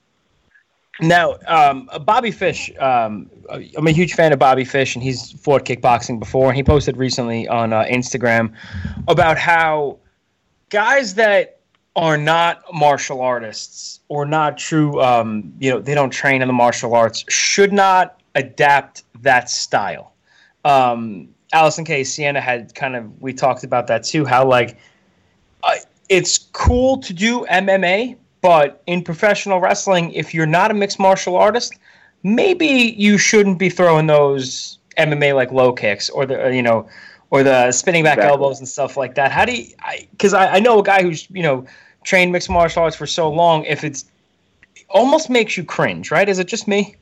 Now, 1.00 1.36
um, 1.46 1.88
Bobby 2.02 2.30
Fish, 2.30 2.70
um, 2.78 3.30
I'm 3.50 3.86
a 3.86 3.90
huge 3.92 4.14
fan 4.14 4.32
of 4.32 4.38
Bobby 4.38 4.64
Fish, 4.64 4.94
and 4.94 5.02
he's 5.02 5.32
fought 5.32 5.64
kickboxing 5.64 6.18
before. 6.18 6.48
And 6.48 6.56
he 6.56 6.62
posted 6.62 6.96
recently 6.96 7.48
on 7.48 7.72
uh, 7.72 7.84
Instagram 7.84 8.54
about 9.08 9.38
how 9.38 9.98
guys 10.68 11.14
that 11.14 11.60
are 11.96 12.16
not 12.16 12.62
martial 12.72 13.20
artists 13.20 14.00
or 14.08 14.24
not 14.24 14.58
true, 14.58 15.00
um, 15.00 15.52
you 15.58 15.70
know, 15.70 15.80
they 15.80 15.94
don't 15.94 16.10
train 16.10 16.42
in 16.42 16.48
the 16.48 16.54
martial 16.54 16.94
arts, 16.94 17.24
should 17.28 17.72
not 17.72 18.20
adapt 18.34 19.02
that 19.22 19.50
style. 19.50 20.12
Um, 20.64 21.28
Allysin 21.54 21.84
Kay 21.84 22.04
Sienna 22.04 22.40
had 22.40 22.74
kind 22.74 22.96
of, 22.96 23.20
we 23.20 23.32
talked 23.32 23.64
about 23.64 23.86
that 23.88 24.04
too, 24.04 24.24
how 24.24 24.46
like 24.46 24.78
uh, 25.62 25.76
it's 26.08 26.38
cool 26.38 26.98
to 26.98 27.12
do 27.12 27.46
MMA, 27.50 28.16
but 28.42 28.82
in 28.86 29.02
professional 29.02 29.60
wrestling, 29.60 30.12
if 30.12 30.34
you're 30.34 30.46
not 30.46 30.70
a 30.70 30.74
mixed 30.74 30.98
martial 30.98 31.36
artist, 31.36 31.78
maybe 32.22 32.66
you 32.66 33.16
shouldn't 33.16 33.58
be 33.58 33.70
throwing 33.70 34.06
those 34.06 34.78
MMA 34.98 35.34
like 35.34 35.50
low 35.52 35.72
kicks 35.72 36.10
or 36.10 36.26
the 36.26 36.54
you 36.54 36.62
know 36.62 36.88
or 37.30 37.42
the 37.42 37.72
spinning 37.72 38.04
back 38.04 38.18
Exactly. 38.18 38.30
elbows 38.30 38.58
and 38.58 38.68
stuff 38.68 38.98
like 38.98 39.14
that. 39.14 39.32
How 39.32 39.46
do 39.46 39.54
you? 39.54 39.72
Because 40.10 40.34
I, 40.34 40.56
I, 40.56 40.60
know 40.60 40.80
a 40.80 40.82
guy 40.82 41.02
who's 41.02 41.30
you 41.30 41.42
know 41.42 41.64
trained 42.04 42.30
mixed 42.32 42.50
martial 42.50 42.82
arts 42.82 42.96
for 42.96 43.06
so 43.06 43.30
long. 43.30 43.64
If 43.64 43.84
it's 43.84 44.04
it 44.76 44.84
almost 44.90 45.30
makes 45.30 45.56
you 45.56 45.64
cringe, 45.64 46.10
right? 46.10 46.28
Is 46.28 46.38
it 46.38 46.48
just 46.48 46.68
me? 46.68 46.96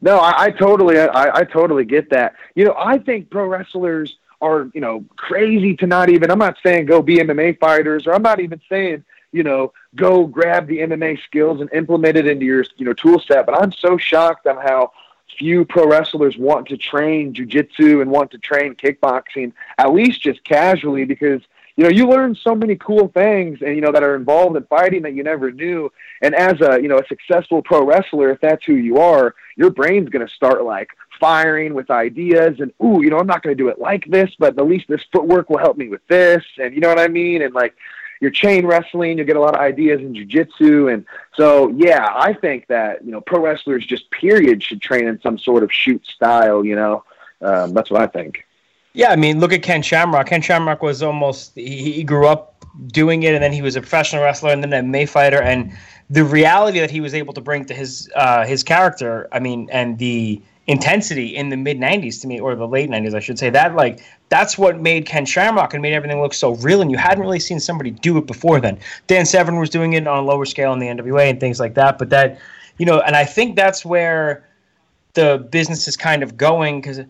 No, 0.00 0.18
I, 0.18 0.44
I 0.44 0.50
totally, 0.50 0.98
I, 0.98 1.38
I 1.38 1.44
totally 1.44 1.84
get 1.84 2.10
that. 2.10 2.34
You 2.54 2.66
know, 2.66 2.74
I 2.76 2.98
think 2.98 3.30
pro 3.30 3.46
wrestlers 3.46 4.16
are, 4.40 4.70
you 4.74 4.80
know, 4.80 5.04
crazy 5.16 5.76
to 5.76 5.86
not 5.86 6.10
even. 6.10 6.30
I'm 6.30 6.38
not 6.38 6.56
saying 6.62 6.86
go 6.86 7.00
be 7.00 7.16
MMA 7.16 7.58
fighters, 7.58 8.06
or 8.06 8.14
I'm 8.14 8.22
not 8.22 8.40
even 8.40 8.60
saying, 8.68 9.04
you 9.34 9.42
know, 9.42 9.72
go 9.96 10.26
grab 10.26 10.68
the 10.68 10.78
MMA 10.78 11.20
skills 11.24 11.60
and 11.60 11.68
implement 11.72 12.16
it 12.16 12.28
into 12.28 12.46
your, 12.46 12.64
you 12.76 12.86
know, 12.86 12.92
tool 12.92 13.18
set. 13.18 13.44
But 13.44 13.60
I'm 13.60 13.72
so 13.72 13.98
shocked 13.98 14.46
on 14.46 14.56
how 14.56 14.92
few 15.36 15.64
pro 15.64 15.88
wrestlers 15.88 16.38
want 16.38 16.68
to 16.68 16.76
train 16.76 17.34
jujitsu 17.34 18.00
and 18.00 18.12
want 18.12 18.30
to 18.30 18.38
train 18.38 18.76
kickboxing, 18.76 19.52
at 19.76 19.92
least 19.92 20.22
just 20.22 20.44
casually, 20.44 21.04
because 21.04 21.42
you 21.74 21.82
know 21.82 21.90
you 21.90 22.08
learn 22.08 22.36
so 22.36 22.54
many 22.54 22.76
cool 22.76 23.08
things 23.08 23.58
and 23.60 23.74
you 23.74 23.80
know 23.80 23.90
that 23.90 24.04
are 24.04 24.14
involved 24.14 24.56
in 24.56 24.62
fighting 24.66 25.02
that 25.02 25.14
you 25.14 25.24
never 25.24 25.50
knew 25.50 25.90
and 26.22 26.32
as 26.32 26.60
a 26.60 26.80
you 26.80 26.86
know 26.86 26.98
a 26.98 27.06
successful 27.08 27.62
pro 27.62 27.84
wrestler 27.84 28.30
if 28.30 28.40
that's 28.40 28.64
who 28.64 28.74
you 28.74 28.98
are 28.98 29.34
your 29.56 29.70
brain's 29.70 30.08
going 30.08 30.24
to 30.24 30.32
start 30.32 30.62
like 30.62 30.90
firing 31.18 31.74
with 31.74 31.90
ideas 31.90 32.60
and 32.60 32.72
ooh 32.84 33.02
you 33.02 33.10
know 33.10 33.18
i'm 33.18 33.26
not 33.26 33.42
going 33.42 33.56
to 33.56 33.60
do 33.60 33.68
it 33.68 33.80
like 33.80 34.04
this 34.08 34.30
but 34.38 34.56
at 34.56 34.66
least 34.68 34.86
this 34.86 35.02
footwork 35.12 35.50
will 35.50 35.58
help 35.58 35.76
me 35.76 35.88
with 35.88 36.06
this 36.06 36.44
and 36.58 36.74
you 36.74 36.80
know 36.80 36.88
what 36.88 37.00
i 37.00 37.08
mean 37.08 37.42
and 37.42 37.54
like 37.54 37.74
your 38.20 38.30
chain 38.30 38.66
wrestling 38.66 39.18
you'll 39.18 39.26
get 39.26 39.36
a 39.36 39.40
lot 39.40 39.54
of 39.54 39.60
ideas 39.60 40.00
in 40.00 40.14
jiu-jitsu 40.14 40.88
and 40.88 41.04
so 41.34 41.68
yeah 41.70 42.06
i 42.14 42.32
think 42.32 42.66
that 42.68 43.04
you 43.04 43.10
know 43.10 43.20
pro 43.20 43.40
wrestlers 43.40 43.84
just 43.84 44.10
period 44.10 44.62
should 44.62 44.80
train 44.80 45.06
in 45.06 45.20
some 45.20 45.38
sort 45.38 45.62
of 45.62 45.72
shoot 45.72 46.04
style 46.06 46.64
you 46.64 46.76
know 46.76 47.04
um, 47.42 47.72
that's 47.74 47.90
what 47.90 48.00
i 48.00 48.06
think 48.06 48.44
Yeah, 48.96 49.10
I 49.10 49.16
mean, 49.16 49.40
look 49.40 49.52
at 49.52 49.62
Ken 49.62 49.82
Shamrock. 49.82 50.28
Ken 50.28 50.40
Shamrock 50.40 50.80
was 50.80 51.02
almost 51.02 51.56
he, 51.56 51.90
he 51.92 52.04
grew 52.04 52.28
up 52.28 52.64
doing 52.92 53.24
it, 53.24 53.34
and 53.34 53.42
then 53.42 53.52
he 53.52 53.60
was 53.60 53.74
a 53.74 53.80
professional 53.80 54.22
wrestler, 54.22 54.52
and 54.52 54.62
then 54.62 54.72
a 54.72 54.82
May 54.82 55.04
fighter, 55.04 55.42
and 55.42 55.72
the 56.10 56.24
reality 56.24 56.78
that 56.78 56.92
he 56.92 57.00
was 57.00 57.12
able 57.12 57.34
to 57.34 57.40
bring 57.40 57.64
to 57.64 57.74
his 57.74 58.08
uh, 58.14 58.46
his 58.46 58.62
character. 58.62 59.26
I 59.32 59.40
mean, 59.40 59.68
and 59.72 59.98
the 59.98 60.40
intensity 60.66 61.36
in 61.36 61.48
the 61.50 61.56
mid 61.56 61.78
'90s 61.78 62.20
to 62.22 62.26
me, 62.26 62.40
or 62.40 62.54
the 62.54 62.66
late 62.66 62.90
'90s, 62.90 63.14
I 63.14 63.20
should 63.20 63.38
say. 63.38 63.50
That 63.50 63.74
like 63.74 64.02
that's 64.28 64.56
what 64.56 64.80
made 64.80 65.06
Ken 65.06 65.26
Shamrock 65.26 65.74
and 65.74 65.82
made 65.82 65.92
everything 65.92 66.20
look 66.20 66.34
so 66.34 66.54
real, 66.56 66.80
and 66.80 66.90
you 66.90 66.98
hadn't 66.98 67.22
really 67.22 67.40
seen 67.40 67.60
somebody 67.60 67.90
do 67.90 68.16
it 68.18 68.26
before 68.26 68.60
then. 68.60 68.78
Dan 69.06 69.26
Severn 69.26 69.58
was 69.58 69.70
doing 69.70 69.92
it 69.92 70.06
on 70.06 70.18
a 70.18 70.26
lower 70.26 70.44
scale 70.44 70.72
in 70.72 70.78
the 70.78 70.86
NWA 70.86 71.30
and 71.30 71.40
things 71.40 71.60
like 71.60 71.74
that, 71.74 71.98
but 71.98 72.10
that 72.10 72.38
you 72.78 72.86
know, 72.86 73.00
and 73.00 73.14
I 73.14 73.24
think 73.24 73.56
that's 73.56 73.84
where 73.84 74.48
the 75.14 75.46
business 75.50 75.86
is 75.86 75.96
kind 75.96 76.22
of 76.22 76.36
going 76.36 76.80
because 76.80 77.00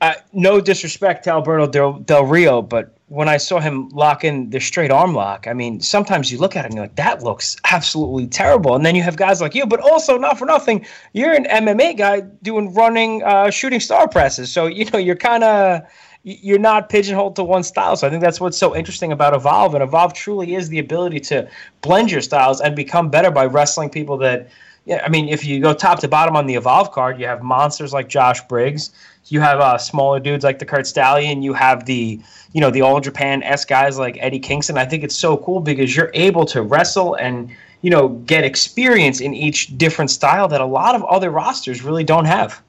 uh, 0.00 0.14
no 0.32 0.60
disrespect 0.60 1.24
to 1.24 1.30
Alberto 1.30 1.66
Del, 1.66 1.92
Del 2.00 2.24
Rio, 2.24 2.62
but 2.62 2.97
when 3.08 3.26
I 3.26 3.38
saw 3.38 3.58
him 3.58 3.88
lock 3.88 4.22
in 4.22 4.50
the 4.50 4.60
straight 4.60 4.90
arm 4.90 5.14
lock, 5.14 5.46
I 5.46 5.54
mean, 5.54 5.80
sometimes 5.80 6.30
you 6.30 6.36
look 6.38 6.56
at 6.56 6.64
it 6.64 6.66
and 6.66 6.74
you're 6.74 6.84
like, 6.84 6.96
that 6.96 7.22
looks 7.22 7.56
absolutely 7.64 8.26
terrible. 8.26 8.74
And 8.74 8.84
then 8.84 8.94
you 8.94 9.02
have 9.02 9.16
guys 9.16 9.40
like 9.40 9.54
you, 9.54 9.64
but 9.64 9.80
also 9.80 10.18
not 10.18 10.38
for 10.38 10.44
nothing, 10.44 10.84
you're 11.14 11.32
an 11.32 11.44
MMA 11.44 11.96
guy 11.96 12.20
doing 12.42 12.72
running, 12.74 13.22
uh, 13.22 13.50
shooting 13.50 13.80
star 13.80 14.08
presses. 14.08 14.52
So 14.52 14.66
you 14.66 14.84
know, 14.86 14.98
you're 14.98 15.16
kind 15.16 15.42
of 15.42 15.82
you're 16.24 16.58
not 16.58 16.90
pigeonholed 16.90 17.36
to 17.36 17.44
one 17.44 17.62
style. 17.62 17.96
So 17.96 18.06
I 18.06 18.10
think 18.10 18.22
that's 18.22 18.40
what's 18.40 18.58
so 18.58 18.76
interesting 18.76 19.12
about 19.12 19.34
Evolve. 19.34 19.74
And 19.74 19.82
Evolve 19.82 20.12
truly 20.12 20.54
is 20.54 20.68
the 20.68 20.78
ability 20.78 21.20
to 21.20 21.48
blend 21.80 22.10
your 22.10 22.20
styles 22.20 22.60
and 22.60 22.76
become 22.76 23.08
better 23.08 23.30
by 23.30 23.46
wrestling 23.46 23.90
people 23.90 24.18
that. 24.18 24.48
Yeah, 24.88 25.02
I 25.04 25.10
mean, 25.10 25.28
if 25.28 25.44
you 25.44 25.60
go 25.60 25.74
top 25.74 26.00
to 26.00 26.08
bottom 26.08 26.34
on 26.34 26.46
the 26.46 26.54
Evolve 26.54 26.92
card, 26.92 27.20
you 27.20 27.26
have 27.26 27.42
monsters 27.42 27.92
like 27.92 28.08
Josh 28.08 28.40
Briggs. 28.48 28.90
You 29.26 29.38
have 29.40 29.60
uh, 29.60 29.76
smaller 29.76 30.18
dudes 30.18 30.44
like 30.44 30.58
the 30.58 30.64
Curt 30.64 30.86
Stallion. 30.86 31.42
You 31.42 31.52
have 31.52 31.84
the, 31.84 32.18
you 32.54 32.60
know, 32.62 32.70
the 32.70 32.80
All 32.80 32.98
Japan 32.98 33.42
S 33.42 33.66
guys 33.66 33.98
like 33.98 34.16
Eddie 34.18 34.38
Kingston. 34.38 34.78
I 34.78 34.86
think 34.86 35.04
it's 35.04 35.14
so 35.14 35.36
cool 35.36 35.60
because 35.60 35.94
you're 35.94 36.10
able 36.14 36.46
to 36.46 36.62
wrestle 36.62 37.16
and, 37.16 37.54
you 37.82 37.90
know, 37.90 38.08
get 38.08 38.44
experience 38.44 39.20
in 39.20 39.34
each 39.34 39.76
different 39.76 40.10
style 40.10 40.48
that 40.48 40.62
a 40.62 40.66
lot 40.66 40.94
of 40.94 41.04
other 41.04 41.28
rosters 41.28 41.82
really 41.82 42.04
don't 42.04 42.24
have. 42.24 42.62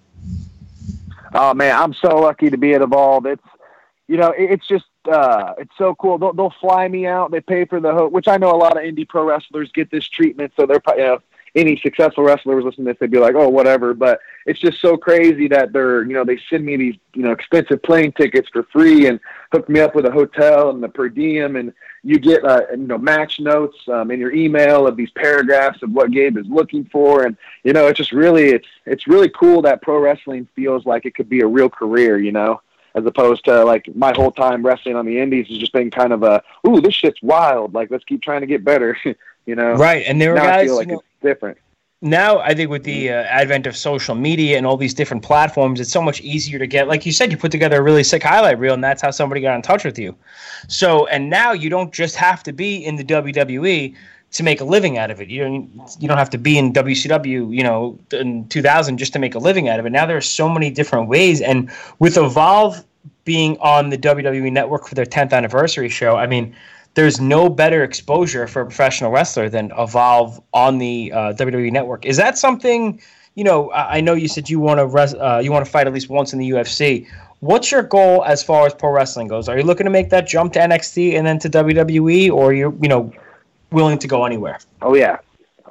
Oh 1.33 1.53
man, 1.53 1.73
I'm 1.73 1.93
so 1.93 2.17
lucky 2.17 2.49
to 2.49 2.57
be 2.57 2.73
at 2.73 2.81
Evolve. 2.81 3.27
It's 3.27 3.41
you 4.09 4.17
know, 4.17 4.33
it's 4.35 4.67
just 4.67 4.85
uh, 5.09 5.53
it's 5.57 5.71
so 5.77 5.95
cool. 5.95 6.17
They'll, 6.17 6.33
they'll 6.33 6.53
fly 6.59 6.89
me 6.89 7.05
out. 7.05 7.31
They 7.31 7.39
pay 7.39 7.63
for 7.63 7.79
the 7.79 7.93
ho- 7.93 8.09
which 8.09 8.27
I 8.27 8.35
know 8.35 8.51
a 8.51 8.57
lot 8.57 8.75
of 8.75 8.83
indie 8.83 9.07
pro 9.07 9.23
wrestlers 9.23 9.71
get 9.71 9.89
this 9.89 10.05
treatment, 10.09 10.51
so 10.57 10.65
they're. 10.65 10.81
You 10.97 11.03
know, 11.03 11.19
any 11.55 11.77
successful 11.77 12.23
wrestler 12.23 12.55
was 12.55 12.65
listening 12.65 12.87
to 12.87 12.93
this, 12.93 12.99
they'd 12.99 13.11
be 13.11 13.19
like, 13.19 13.35
"Oh, 13.35 13.49
whatever." 13.49 13.93
But 13.93 14.19
it's 14.45 14.59
just 14.59 14.81
so 14.81 14.97
crazy 14.97 15.47
that 15.49 15.73
they're, 15.73 16.03
you 16.03 16.13
know, 16.13 16.23
they 16.23 16.39
send 16.49 16.65
me 16.65 16.77
these, 16.77 16.95
you 17.13 17.23
know, 17.23 17.31
expensive 17.31 17.81
plane 17.83 18.11
tickets 18.11 18.49
for 18.51 18.63
free 18.63 19.07
and 19.07 19.19
hook 19.51 19.67
me 19.69 19.79
up 19.79 19.95
with 19.95 20.05
a 20.05 20.11
hotel 20.11 20.69
and 20.69 20.81
the 20.81 20.89
per 20.89 21.09
diem, 21.09 21.55
and 21.55 21.73
you 22.03 22.19
get, 22.19 22.43
uh, 22.45 22.61
you 22.71 22.77
know, 22.77 22.97
match 22.97 23.39
notes 23.39 23.77
um, 23.89 24.11
in 24.11 24.19
your 24.19 24.31
email 24.33 24.87
of 24.87 24.95
these 24.95 25.11
paragraphs 25.11 25.81
of 25.83 25.91
what 25.91 26.11
Gabe 26.11 26.37
is 26.37 26.47
looking 26.47 26.85
for, 26.85 27.25
and 27.25 27.35
you 27.63 27.73
know, 27.73 27.87
it's 27.87 27.97
just 27.97 28.11
really, 28.11 28.49
it's 28.49 28.67
it's 28.85 29.07
really 29.07 29.29
cool 29.29 29.61
that 29.63 29.81
pro 29.81 29.99
wrestling 29.99 30.47
feels 30.55 30.85
like 30.85 31.05
it 31.05 31.15
could 31.15 31.29
be 31.29 31.41
a 31.41 31.47
real 31.47 31.69
career, 31.69 32.17
you 32.17 32.31
know. 32.31 32.61
As 32.95 33.05
opposed 33.05 33.45
to 33.45 33.63
like 33.63 33.87
my 33.95 34.13
whole 34.15 34.31
time 34.31 34.65
wrestling 34.65 34.95
on 34.95 35.05
the 35.05 35.19
indies 35.19 35.47
has 35.47 35.59
just 35.59 35.73
been 35.73 35.91
kind 35.91 36.11
of 36.11 36.23
a, 36.23 36.41
ooh, 36.67 36.81
this 36.81 36.95
shit's 36.95 37.21
wild. 37.21 37.73
Like 37.75 37.91
let's 37.91 38.03
keep 38.03 38.23
trying 38.23 38.41
to 38.41 38.47
get 38.47 38.63
better, 38.63 38.97
you 39.45 39.55
know. 39.55 39.73
Right, 39.73 40.03
and 40.07 40.19
there 40.19 40.31
were 40.31 40.37
now 40.37 40.45
I 40.45 40.47
guys. 40.47 40.65
feel 40.65 40.75
like 40.75 40.87
you 40.87 40.93
know, 40.93 41.01
different. 41.21 41.57
now 42.01 42.39
I 42.39 42.53
think 42.53 42.69
with 42.69 42.83
the 42.83 43.09
uh, 43.09 43.23
advent 43.23 43.67
of 43.67 43.75
social 43.75 44.15
media 44.15 44.57
and 44.57 44.65
all 44.65 44.77
these 44.77 44.93
different 44.93 45.23
platforms, 45.23 45.79
it's 45.79 45.91
so 45.91 46.01
much 46.01 46.21
easier 46.21 46.59
to 46.59 46.67
get. 46.67 46.87
Like 46.87 47.05
you 47.05 47.11
said, 47.11 47.31
you 47.31 47.37
put 47.37 47.51
together 47.51 47.77
a 47.77 47.81
really 47.81 48.03
sick 48.03 48.23
highlight 48.23 48.59
reel, 48.59 48.73
and 48.73 48.83
that's 48.83 49.01
how 49.01 49.11
somebody 49.11 49.41
got 49.41 49.55
in 49.55 49.61
touch 49.61 49.83
with 49.83 49.99
you. 49.99 50.15
So, 50.67 51.07
and 51.07 51.29
now 51.29 51.51
you 51.51 51.69
don't 51.69 51.93
just 51.93 52.15
have 52.15 52.43
to 52.43 52.53
be 52.53 52.83
in 52.85 52.95
the 52.95 53.03
WWE 53.03 53.95
to 54.31 54.43
make 54.43 54.61
a 54.61 54.63
living 54.63 54.97
out 54.97 55.09
of 55.11 55.21
it. 55.21 55.29
You 55.29 55.43
don't 55.43 55.69
you 55.99 56.07
don't 56.07 56.17
have 56.17 56.29
to 56.31 56.37
be 56.37 56.57
in 56.57 56.71
WCW, 56.73 57.55
you 57.55 57.63
know, 57.63 57.97
in 58.11 58.47
2000 58.47 58.97
just 58.97 59.13
to 59.13 59.19
make 59.19 59.35
a 59.35 59.39
living 59.39 59.69
out 59.69 59.79
of 59.79 59.85
it. 59.85 59.91
Now 59.91 60.05
there 60.05 60.17
are 60.17 60.21
so 60.21 60.47
many 60.47 60.69
different 60.69 61.07
ways, 61.07 61.41
and 61.41 61.71
with 61.99 62.17
Evolve 62.17 62.83
being 63.25 63.57
on 63.59 63.89
the 63.89 63.97
WWE 63.97 64.51
Network 64.51 64.87
for 64.87 64.95
their 64.95 65.05
10th 65.05 65.33
anniversary 65.33 65.89
show, 65.89 66.15
I 66.15 66.27
mean, 66.27 66.55
there's 66.95 67.19
no 67.19 67.49
better 67.49 67.83
exposure 67.83 68.47
for 68.47 68.61
a 68.61 68.65
professional 68.65 69.11
wrestler 69.11 69.49
than 69.49 69.71
Evolve 69.77 70.41
on 70.53 70.77
the 70.77 71.11
uh, 71.13 71.33
WWE 71.33 71.71
Network. 71.71 72.05
Is 72.05 72.17
that 72.17 72.37
something? 72.37 73.01
You 73.35 73.43
know, 73.43 73.69
I 73.71 73.97
I 73.97 74.01
know 74.01 74.13
you 74.13 74.27
said 74.27 74.49
you 74.49 74.59
want 74.59 74.79
to 74.79 74.87
res- 74.87 75.13
uh, 75.13 75.41
you 75.43 75.51
want 75.51 75.65
to 75.65 75.71
fight 75.71 75.87
at 75.87 75.93
least 75.93 76.09
once 76.09 76.33
in 76.33 76.39
the 76.39 76.49
UFC. 76.49 77.07
What's 77.41 77.71
your 77.71 77.83
goal 77.83 78.25
as 78.25 78.43
far 78.43 78.65
as 78.65 78.73
pro 78.73 78.91
wrestling 78.91 79.27
goes? 79.27 79.47
Are 79.47 79.57
you 79.57 79.63
looking 79.63 79.85
to 79.85 79.89
make 79.89 80.09
that 80.09 80.27
jump 80.27 80.53
to 80.53 80.59
NXT 80.59 81.13
and 81.13 81.25
then 81.25 81.39
to 81.39 81.49
WWE, 81.49 82.31
or 82.31 82.53
you're 82.53 82.73
you 82.81 82.89
know 82.89 83.13
willing 83.71 83.97
to 83.99 84.07
go 84.07 84.25
anywhere? 84.25 84.59
Oh 84.81 84.95
yeah, 84.95 85.19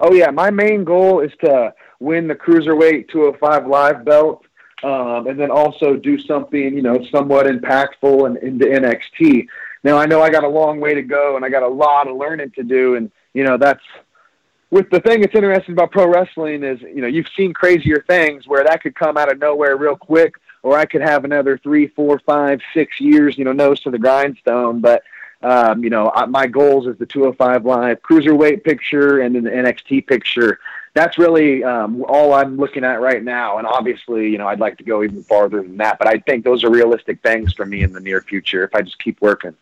oh 0.01 0.13
yeah. 0.13 0.31
My 0.31 0.51
main 0.51 0.85
goal 0.85 1.21
is 1.21 1.33
to 1.45 1.75
win 2.01 2.29
the 2.29 2.35
cruiserweight 2.35 3.09
205 3.11 3.67
live 3.67 4.05
belt, 4.05 4.47
um, 4.83 5.27
and 5.27 5.39
then 5.39 5.51
also 5.51 5.97
do 5.97 6.19
something 6.19 6.75
you 6.75 6.83
know 6.83 7.05
somewhat 7.11 7.47
impactful 7.47 8.27
and 8.27 8.39
into 8.39 8.65
NXT. 8.65 9.47
Now 9.85 9.97
I 9.99 10.07
know 10.07 10.23
I 10.23 10.31
got 10.31 10.45
a 10.45 10.49
long 10.49 10.81
way 10.81 10.95
to 10.95 11.03
go, 11.03 11.37
and 11.37 11.45
I 11.45 11.49
got 11.49 11.63
a 11.63 11.69
lot 11.69 12.09
of 12.09 12.17
learning 12.17 12.53
to 12.53 12.63
do, 12.63 12.97
and 12.97 13.11
you 13.35 13.45
know 13.45 13.57
that's 13.57 13.83
with 14.71 14.91
the 14.91 15.01
thing 15.01 15.21
that's 15.21 15.35
interesting 15.35 15.73
about 15.73 15.91
pro 15.91 16.07
wrestling 16.07 16.63
is 16.63 16.81
you 16.81 17.01
know 17.01 17.07
you've 17.07 17.29
seen 17.37 17.53
crazier 17.53 18.05
things 18.07 18.47
where 18.47 18.65
that 18.65 18.83
could 18.83 18.95
come 18.95 19.17
out 19.17 19.31
of 19.31 19.39
nowhere 19.39 19.77
real 19.77 19.97
quick, 19.97 20.35
or 20.63 20.77
I 20.77 20.85
could 20.85 21.03
have 21.03 21.25
another 21.25 21.59
three, 21.59 21.89
four, 21.89 22.21
five, 22.21 22.61
six 22.75 23.01
years, 23.01 23.39
you 23.39 23.45
know, 23.45 23.53
nose 23.53 23.81
to 23.81 23.91
the 23.91 23.99
grindstone, 23.99 24.81
but. 24.81 25.03
Um, 25.41 25.85
you 25.85 25.91
know, 25.91 26.11
my 26.29 26.49
goals 26.49 26.89
is 26.89 26.99
the 26.99 27.07
205 27.07 27.65
live 27.65 28.03
cruiserweight 28.03 28.65
picture 28.65 29.21
and 29.21 29.37
then 29.37 29.45
the 29.45 29.51
NXT 29.51 30.09
picture. 30.09 30.59
That's 30.95 31.17
really 31.17 31.63
um, 31.63 32.05
all 32.09 32.33
I'm 32.33 32.57
looking 32.57 32.83
at 32.83 33.01
right 33.01 33.23
now. 33.23 33.59
And 33.59 33.67
obviously, 33.67 34.31
you 34.31 34.39
know, 34.39 34.49
I'd 34.49 34.59
like 34.59 34.79
to 34.79 34.83
go 34.85 35.05
even 35.05 35.23
farther 35.23 35.63
than 35.63 35.77
that. 35.77 36.01
But 36.01 36.09
I 36.09 36.19
think 36.19 36.43
those 36.43 36.65
are 36.65 36.71
realistic 36.71 37.23
things 37.23 37.53
for 37.53 37.65
me 37.65 37.85
in 37.85 37.93
the 37.93 38.01
near 38.01 38.21
future 38.21 38.65
if 38.65 38.75
I 38.75 38.83
just 38.83 38.99
keep 38.99 39.21
working. 39.21 39.55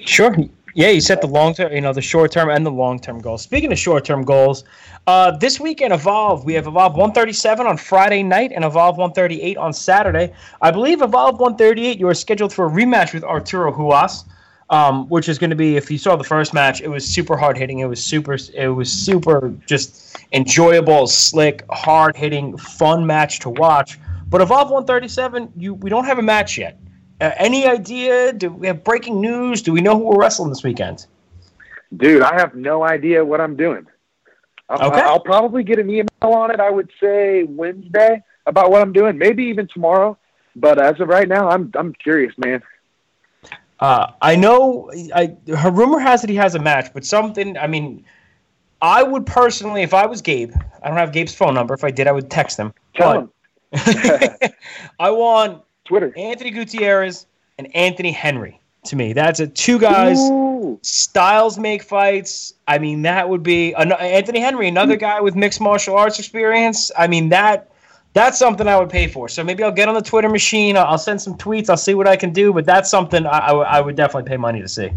Sure. 0.00 0.36
Yeah, 0.76 0.88
you 0.88 1.00
set 1.00 1.20
the 1.20 1.28
long 1.28 1.54
term, 1.54 1.72
you 1.72 1.80
know, 1.80 1.92
the 1.92 2.02
short 2.02 2.32
term 2.32 2.50
and 2.50 2.66
the 2.66 2.70
long 2.70 2.98
term 2.98 3.20
goals. 3.20 3.42
Speaking 3.42 3.70
of 3.70 3.78
short 3.78 4.04
term 4.04 4.24
goals, 4.24 4.64
uh, 5.06 5.30
this 5.30 5.60
weekend 5.60 5.92
Evolve, 5.92 6.44
we 6.44 6.52
have 6.54 6.66
Evolve 6.66 6.94
137 6.94 7.64
on 7.64 7.76
Friday 7.76 8.24
night 8.24 8.50
and 8.52 8.64
Evolve 8.64 8.96
138 8.96 9.56
on 9.56 9.72
Saturday. 9.72 10.32
I 10.60 10.72
believe 10.72 11.00
Evolve 11.00 11.38
138, 11.38 12.00
you 12.00 12.08
are 12.08 12.14
scheduled 12.14 12.52
for 12.52 12.66
a 12.66 12.70
rematch 12.70 13.14
with 13.14 13.22
Arturo 13.22 13.72
Ruas. 13.72 14.24
Um, 14.70 15.06
which 15.10 15.28
is 15.28 15.38
going 15.38 15.50
to 15.50 15.56
be 15.56 15.76
if 15.76 15.90
you 15.90 15.98
saw 15.98 16.16
the 16.16 16.24
first 16.24 16.54
match, 16.54 16.80
it 16.80 16.88
was 16.88 17.04
super 17.04 17.36
hard 17.36 17.58
hitting. 17.58 17.80
It 17.80 17.84
was 17.84 18.02
super, 18.02 18.38
it 18.54 18.74
was 18.74 18.90
super 18.90 19.52
just 19.66 20.16
enjoyable, 20.32 21.06
slick, 21.06 21.64
hard 21.70 22.16
hitting, 22.16 22.56
fun 22.56 23.06
match 23.06 23.40
to 23.40 23.50
watch. 23.50 23.98
But 24.26 24.40
Evolve 24.40 24.70
137, 24.70 25.52
you 25.54 25.74
we 25.74 25.90
don't 25.90 26.06
have 26.06 26.18
a 26.18 26.22
match 26.22 26.56
yet. 26.56 26.78
Uh, 27.20 27.30
any 27.36 27.66
idea? 27.66 28.32
Do 28.32 28.50
we 28.50 28.66
have 28.66 28.82
breaking 28.84 29.20
news? 29.20 29.62
Do 29.62 29.72
we 29.72 29.80
know 29.80 29.96
who 29.96 30.04
we're 30.04 30.18
wrestling 30.18 30.48
this 30.48 30.62
weekend? 30.62 31.06
Dude, 31.96 32.22
I 32.22 32.34
have 32.34 32.54
no 32.54 32.82
idea 32.84 33.24
what 33.24 33.40
I'm 33.40 33.56
doing. 33.56 33.86
I'll, 34.68 34.88
Okay. 34.88 35.00
I'll 35.00 35.20
probably 35.20 35.62
get 35.62 35.78
an 35.78 35.88
email 35.90 36.08
on 36.22 36.50
it. 36.50 36.58
I 36.58 36.70
would 36.70 36.90
say 37.00 37.44
Wednesday 37.44 38.22
about 38.46 38.70
what 38.70 38.82
I'm 38.82 38.92
doing, 38.92 39.18
maybe 39.18 39.44
even 39.44 39.68
tomorrow. 39.68 40.18
But 40.56 40.80
as 40.80 41.00
of 41.00 41.08
right 41.08 41.28
now, 41.28 41.48
I'm 41.48 41.70
I'm 41.74 41.92
curious, 41.94 42.32
man. 42.38 42.62
Uh, 43.80 44.12
I 44.22 44.36
know. 44.36 44.90
I 45.14 45.36
her 45.56 45.70
rumor 45.70 45.98
has 45.98 46.20
that 46.20 46.30
he 46.30 46.36
has 46.36 46.54
a 46.54 46.60
match, 46.60 46.92
but 46.94 47.04
something. 47.04 47.58
I 47.58 47.66
mean, 47.66 48.04
I 48.80 49.02
would 49.02 49.26
personally, 49.26 49.82
if 49.82 49.92
I 49.92 50.06
was 50.06 50.22
Gabe, 50.22 50.52
I 50.82 50.88
don't 50.88 50.96
have 50.96 51.10
Gabe's 51.10 51.34
phone 51.34 51.54
number. 51.54 51.74
If 51.74 51.82
I 51.82 51.90
did, 51.90 52.06
I 52.06 52.12
would 52.12 52.30
text 52.30 52.58
him. 52.58 52.72
Tell 52.94 53.12
him 53.22 53.30
I 55.00 55.10
want 55.10 55.63
Twitter. 55.84 56.12
Anthony 56.16 56.50
Gutierrez 56.50 57.26
and 57.58 57.74
Anthony 57.74 58.12
Henry. 58.12 58.60
To 58.86 58.96
me, 58.96 59.12
that's 59.14 59.40
a 59.40 59.46
two 59.46 59.78
guys. 59.78 60.18
Ooh. 60.20 60.78
Styles 60.82 61.58
make 61.58 61.82
fights. 61.82 62.52
I 62.68 62.78
mean, 62.78 63.02
that 63.02 63.28
would 63.28 63.42
be 63.42 63.72
an- 63.74 63.92
Anthony 63.92 64.40
Henry, 64.40 64.68
another 64.68 64.96
guy 64.96 65.20
with 65.20 65.34
mixed 65.34 65.60
martial 65.60 65.96
arts 65.96 66.18
experience. 66.18 66.90
I 66.98 67.06
mean, 67.06 67.30
that 67.30 67.70
that's 68.12 68.38
something 68.38 68.68
I 68.68 68.78
would 68.78 68.90
pay 68.90 69.06
for. 69.08 69.28
So 69.28 69.42
maybe 69.42 69.62
I'll 69.64 69.72
get 69.72 69.88
on 69.88 69.94
the 69.94 70.02
Twitter 70.02 70.28
machine. 70.28 70.76
I'll, 70.76 70.84
I'll 70.86 70.98
send 70.98 71.20
some 71.20 71.36
tweets. 71.36 71.68
I'll 71.70 71.76
see 71.76 71.94
what 71.94 72.06
I 72.06 72.16
can 72.16 72.32
do. 72.32 72.52
But 72.52 72.64
that's 72.66 72.90
something 72.90 73.26
I, 73.26 73.38
I 73.38 73.52
would- 73.52 73.66
I 73.66 73.80
would 73.80 73.96
definitely 73.96 74.28
pay 74.28 74.36
money 74.36 74.60
to 74.60 74.68
see. 74.68 74.90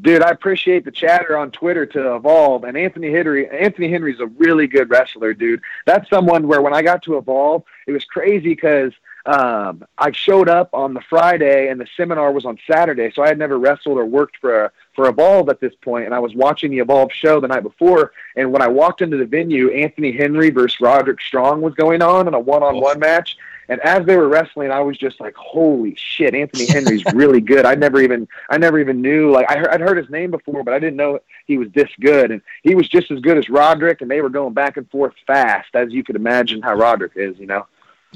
Dude, 0.00 0.22
I 0.22 0.30
appreciate 0.30 0.86
the 0.86 0.90
chatter 0.90 1.36
on 1.36 1.50
Twitter 1.50 1.84
to 1.86 2.14
evolve. 2.14 2.64
And 2.64 2.76
Anthony 2.78 3.12
Henry, 3.12 3.46
Anthony 3.50 3.90
Henry's 3.90 4.20
a 4.20 4.26
really 4.26 4.66
good 4.66 4.88
wrestler, 4.88 5.34
dude. 5.34 5.60
That's 5.84 6.08
someone 6.08 6.46
where 6.48 6.62
when 6.62 6.72
I 6.72 6.80
got 6.80 7.02
to 7.02 7.18
evolve, 7.18 7.62
it 7.86 7.92
was 7.92 8.04
crazy 8.04 8.50
because 8.54 8.92
um, 9.26 9.84
I 9.98 10.12
showed 10.12 10.48
up 10.48 10.70
on 10.72 10.94
the 10.94 11.00
Friday 11.00 11.68
and 11.68 11.80
the 11.80 11.86
seminar 11.96 12.30
was 12.30 12.44
on 12.44 12.58
Saturday, 12.70 13.10
so 13.12 13.22
I 13.22 13.28
had 13.28 13.38
never 13.38 13.58
wrestled 13.58 13.98
or 13.98 14.04
worked 14.04 14.36
for 14.40 14.72
for 14.94 15.08
Evolve 15.08 15.50
at 15.50 15.60
this 15.60 15.74
point, 15.82 16.06
and 16.06 16.14
I 16.14 16.20
was 16.20 16.34
watching 16.34 16.70
the 16.70 16.78
Evolve 16.78 17.12
show 17.12 17.38
the 17.38 17.48
night 17.48 17.64
before. 17.64 18.12
And 18.36 18.50
when 18.50 18.62
I 18.62 18.68
walked 18.68 19.02
into 19.02 19.18
the 19.18 19.26
venue, 19.26 19.70
Anthony 19.70 20.10
Henry 20.10 20.48
versus 20.50 20.80
Roderick 20.80 21.20
Strong 21.20 21.60
was 21.60 21.74
going 21.74 22.00
on 22.00 22.26
in 22.26 22.32
a 22.32 22.40
one-on-one 22.40 22.98
match. 22.98 23.36
And 23.68 23.80
as 23.80 24.06
they 24.06 24.16
were 24.16 24.28
wrestling, 24.28 24.70
I 24.70 24.80
was 24.80 24.96
just 24.96 25.20
like, 25.20 25.34
"Holy 25.34 25.96
shit, 25.96 26.34
Anthony 26.34 26.66
Henry's 26.70 27.04
really 27.12 27.40
good." 27.40 27.66
I 27.66 27.74
never 27.74 28.00
even, 28.00 28.28
I 28.48 28.58
never 28.58 28.78
even 28.78 29.02
knew. 29.02 29.32
Like, 29.32 29.50
I 29.50 29.56
heard, 29.56 29.68
I'd 29.68 29.80
heard 29.80 29.98
his 29.98 30.08
name 30.08 30.30
before, 30.30 30.62
but 30.62 30.72
I 30.72 30.78
didn't 30.78 30.96
know 30.96 31.18
he 31.46 31.58
was 31.58 31.68
this 31.74 31.90
good. 32.00 32.30
And 32.30 32.40
he 32.62 32.76
was 32.76 32.88
just 32.88 33.10
as 33.10 33.18
good 33.18 33.38
as 33.38 33.48
Roderick, 33.48 34.02
and 34.02 34.10
they 34.10 34.20
were 34.20 34.30
going 34.30 34.54
back 34.54 34.76
and 34.76 34.88
forth 34.88 35.14
fast, 35.26 35.74
as 35.74 35.92
you 35.92 36.04
could 36.04 36.16
imagine 36.16 36.62
how 36.62 36.74
Roderick 36.74 37.12
is. 37.16 37.36
You 37.40 37.46
know. 37.46 37.66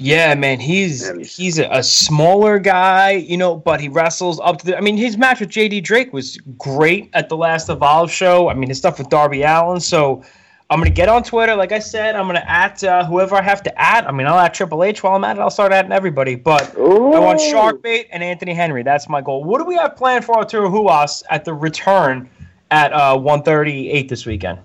Yeah, 0.03 0.33
man, 0.33 0.59
he's 0.59 1.07
he's 1.37 1.59
a, 1.59 1.67
a 1.69 1.83
smaller 1.83 2.57
guy, 2.57 3.11
you 3.11 3.37
know, 3.37 3.55
but 3.55 3.79
he 3.79 3.87
wrestles 3.87 4.39
up 4.39 4.57
to 4.57 4.65
the. 4.65 4.75
I 4.75 4.81
mean, 4.81 4.97
his 4.97 5.15
match 5.15 5.39
with 5.39 5.49
JD 5.49 5.83
Drake 5.83 6.11
was 6.11 6.37
great 6.57 7.11
at 7.13 7.29
the 7.29 7.37
last 7.37 7.69
Evolve 7.69 8.11
show. 8.11 8.49
I 8.49 8.55
mean, 8.55 8.69
his 8.69 8.79
stuff 8.79 8.97
with 8.97 9.09
Darby 9.09 9.43
Allin. 9.43 9.79
So 9.79 10.23
I'm 10.71 10.79
gonna 10.79 10.89
get 10.89 11.07
on 11.07 11.21
Twitter, 11.21 11.55
like 11.55 11.71
I 11.71 11.77
said. 11.77 12.15
I'm 12.15 12.25
gonna 12.25 12.43
at 12.47 12.83
uh, 12.83 13.05
whoever 13.05 13.35
I 13.35 13.43
have 13.43 13.61
to 13.61 13.79
at. 13.79 14.07
I 14.07 14.11
mean, 14.11 14.25
I'll 14.25 14.39
at 14.39 14.55
Triple 14.55 14.83
H 14.83 15.03
while 15.03 15.15
I'm 15.15 15.23
at 15.23 15.37
it. 15.37 15.39
I'll 15.39 15.51
start 15.51 15.71
adding 15.71 15.91
everybody, 15.91 16.33
but 16.33 16.75
I 16.75 16.79
want 16.79 17.39
Ooh. 17.39 17.53
Sharkbait 17.53 18.07
and 18.09 18.23
Anthony 18.23 18.55
Henry. 18.55 18.81
That's 18.81 19.07
my 19.07 19.21
goal. 19.21 19.43
What 19.43 19.59
do 19.59 19.65
we 19.65 19.75
have 19.75 19.95
planned 19.95 20.25
for 20.25 20.35
Arturo 20.35 20.67
Ruas 20.67 21.21
at 21.29 21.45
the 21.45 21.53
return 21.53 22.27
at 22.71 22.91
uh, 22.91 23.19
138 23.19 24.09
this 24.09 24.25
weekend? 24.25 24.57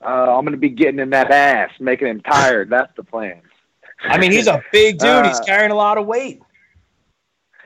Uh, 0.00 0.36
I'm 0.36 0.44
going 0.44 0.52
to 0.52 0.58
be 0.58 0.68
getting 0.68 1.00
in 1.00 1.10
that 1.10 1.32
ass, 1.32 1.70
making 1.80 2.06
him 2.06 2.20
tired. 2.20 2.70
That's 2.70 2.94
the 2.96 3.02
plan. 3.02 3.40
I 4.04 4.18
mean, 4.18 4.32
he's 4.32 4.46
a 4.46 4.62
big 4.72 4.98
dude. 4.98 5.26
he's 5.26 5.40
Uh, 5.40 5.44
carrying 5.44 5.70
a 5.70 5.76
lot 5.76 5.98
of 5.98 6.06
weight. 6.06 6.42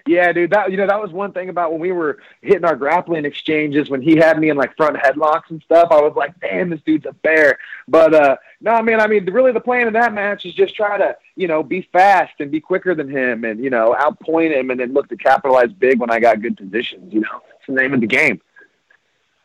Yeah, 0.06 0.32
dude. 0.32 0.50
That 0.50 0.70
you 0.70 0.76
know 0.76 0.86
that 0.86 1.02
was 1.02 1.10
one 1.10 1.32
thing 1.32 1.48
about 1.48 1.72
when 1.72 1.80
we 1.80 1.90
were 1.90 2.18
hitting 2.40 2.64
our 2.64 2.76
grappling 2.76 3.24
exchanges 3.24 3.90
when 3.90 4.00
he 4.00 4.16
had 4.16 4.38
me 4.38 4.50
in 4.50 4.56
like 4.56 4.76
front 4.76 4.96
headlocks 4.96 5.50
and 5.50 5.60
stuff. 5.62 5.88
I 5.90 6.00
was 6.00 6.14
like, 6.14 6.38
damn, 6.40 6.70
this 6.70 6.80
dude's 6.86 7.06
a 7.06 7.12
bear. 7.12 7.58
But 7.88 8.14
uh 8.14 8.36
no, 8.60 8.80
man. 8.82 9.00
I 9.00 9.08
mean, 9.08 9.24
really, 9.24 9.50
the 9.50 9.60
plan 9.60 9.88
in 9.88 9.92
that 9.94 10.14
match 10.14 10.46
is 10.46 10.54
just 10.54 10.76
try 10.76 10.96
to 10.96 11.16
you 11.34 11.48
know 11.48 11.62
be 11.64 11.88
fast 11.92 12.34
and 12.38 12.52
be 12.52 12.60
quicker 12.60 12.94
than 12.94 13.08
him 13.08 13.44
and 13.44 13.62
you 13.62 13.70
know 13.70 13.96
outpoint 13.98 14.56
him 14.56 14.70
and 14.70 14.78
then 14.78 14.92
look 14.92 15.08
to 15.08 15.16
capitalize 15.16 15.72
big 15.72 15.98
when 15.98 16.10
I 16.10 16.20
got 16.20 16.40
good 16.40 16.56
positions. 16.56 17.12
You 17.12 17.20
know, 17.22 17.42
it's 17.56 17.66
the 17.66 17.72
name 17.72 17.92
of 17.92 18.00
the 18.00 18.06
game. 18.06 18.40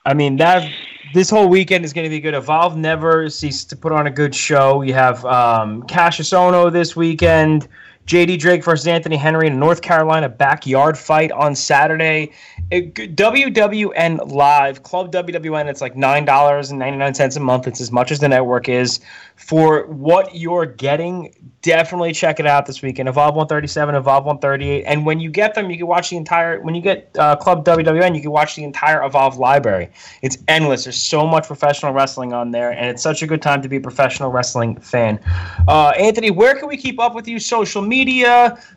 I 0.06 0.14
mean 0.14 0.38
that 0.38 0.70
this 1.14 1.30
whole 1.30 1.48
weekend 1.48 1.86
is 1.86 1.94
going 1.94 2.06
to 2.06 2.10
be 2.10 2.20
good. 2.20 2.34
Evolve 2.34 2.76
never 2.78 3.30
ceases 3.30 3.66
to 3.66 3.76
put 3.76 3.92
on 3.92 4.08
a 4.08 4.12
good 4.12 4.34
show. 4.34 4.82
You 4.82 4.94
have 4.94 5.24
um, 5.26 5.84
Cassius 5.84 6.32
Ohno 6.32 6.72
this 6.72 6.96
weekend, 6.96 7.68
JD 8.08 8.40
Drake 8.40 8.64
versus 8.64 8.88
Anthony 8.88 9.16
Henry 9.16 9.48
in 9.48 9.60
North 9.60 9.82
Carolina 9.82 10.28
backyard 10.28 10.98
fight 10.98 11.32
on 11.32 11.56
Saturday. 11.56 12.32
It, 12.70 12.94
WWN 12.94 14.32
Live, 14.32 14.84
Club 14.84 15.12
WWN, 15.12 15.70
it's 15.70 15.82
like 15.82 15.96
$9.99 15.96 17.38
a 17.38 17.40
month. 17.40 17.68
It's 17.68 17.82
as 17.82 17.92
much 17.92 18.12
as 18.12 18.20
the 18.20 18.30
network 18.30 18.70
is. 18.70 19.02
For 19.36 19.86
what 19.88 20.36
you're 20.36 20.66
getting, 20.66 21.34
definitely 21.62 22.14
check 22.14 22.40
it 22.40 22.46
out 22.46 22.66
this 22.66 22.82
weekend. 22.82 23.10
Evolve 23.10 23.36
137, 23.36 23.96
Evolve 23.96 24.26
138. 24.26 24.84
And 24.86 25.06
when 25.06 25.20
you 25.20 25.30
get 25.30 25.56
them, 25.56 25.70
you 25.70 25.78
can 25.78 25.88
watch 25.88 26.10
the 26.12 26.18
entire, 26.18 26.62
when 26.62 26.76
you 26.76 26.82
get 26.82 27.10
uh, 27.18 27.36
Club 27.36 27.66
WWN, 27.66 28.16
you 28.16 28.22
can 28.22 28.32
watch 28.32 28.56
the 28.56 28.64
entire 28.64 29.04
Evolve 29.04 29.38
library. 29.38 29.90
It's 30.22 30.38
endless. 30.48 30.86
There's 30.86 31.02
so 31.02 31.26
much 31.26 31.48
professional 31.48 31.92
wrestling 31.92 32.34
on 32.34 32.52
there, 32.52 32.72
and 32.72 32.88
it's 32.88 33.02
such 33.02 33.22
a 33.22 33.28
good 33.28 33.42
time 33.42 33.62
to 33.62 33.70
be 33.70 33.78
a 33.78 33.82
professional 33.82 34.32
wrestling 34.32 34.80
fan. 34.80 35.20
Uh, 35.68 35.90
Anthony, 35.98 36.32
where 36.32 36.56
can 36.56 36.68
we 36.68 36.78
keep 36.78 37.00
up 37.00 37.16
with 37.16 37.28
you? 37.28 37.40
Social 37.40 37.82
media, 37.82 37.91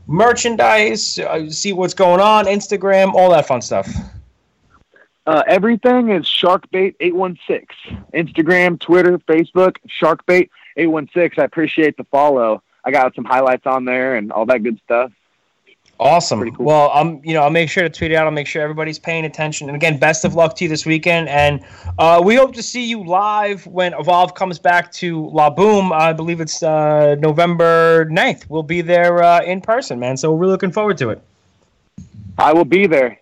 merchandise, 0.07 1.19
uh, 1.19 1.49
see 1.49 1.73
what's 1.73 1.95
going 1.95 2.21
on, 2.21 2.47
Instagram, 2.47 3.15
all 3.15 3.31
that 3.31 3.47
fun 3.47 3.63
stuff. 3.63 3.89
Uh, 5.27 5.43
everything 5.47 6.11
is 6.11 6.25
Sharkbait816. 6.25 7.67
Instagram, 8.13 8.79
Twitter, 8.79 9.19
Facebook, 9.21 9.77
Sharkbait816. 9.89 11.39
I 11.39 11.45
appreciate 11.45 11.97
the 11.97 12.05
follow. 12.05 12.63
I 12.85 12.91
got 12.91 13.15
some 13.15 13.25
highlights 13.25 13.67
on 13.67 13.87
there 13.87 14.17
and 14.17 14.31
all 14.31 14.45
that 14.47 14.63
good 14.63 14.79
stuff. 14.85 15.11
Awesome. 16.01 16.51
Cool. 16.51 16.67
Well, 16.67 16.91
I'm 16.93 17.21
you 17.25 17.35
know 17.35 17.43
I'll 17.43 17.51
make 17.51 17.71
sure 17.71 17.83
to 17.85 17.89
tweet 17.89 18.11
it 18.11 18.17
out. 18.17 18.27
I'll 18.27 18.33
make 18.33 18.47
sure 18.47 18.63
everybody's 18.63 18.99
paying 18.99 19.25
attention. 19.25 19.69
And 19.69 19.77
again, 19.77 19.99
best 19.99 20.25
of 20.25 20.35
luck 20.35 20.57
to 20.57 20.65
you 20.65 20.69
this 20.69 20.85
weekend. 20.85 21.29
And 21.29 21.65
uh, 21.99 22.21
we 22.25 22.35
hope 22.35 22.53
to 22.55 22.63
see 22.63 22.85
you 22.85 23.05
live 23.05 23.67
when 23.67 23.95
Evolve 23.95 24.35
comes 24.35 24.59
back 24.59 24.91
to 24.93 25.29
La 25.29 25.51
Boom. 25.51 25.93
I 25.93 26.13
believe 26.13 26.41
it's 26.41 26.63
uh, 26.63 27.15
November 27.21 28.07
9th. 28.07 28.49
We'll 28.49 28.65
be 28.65 28.81
there 28.81 29.23
uh, 29.23 29.43
in 29.43 29.61
person, 29.61 30.01
man. 30.01 30.17
So 30.17 30.33
we're 30.33 30.39
really 30.39 30.53
looking 30.53 30.73
forward 30.73 30.99
to 30.99 31.11
it. 31.11 31.23
I 32.39 32.53
will 32.53 32.65
be 32.65 32.87
there. 32.87 33.21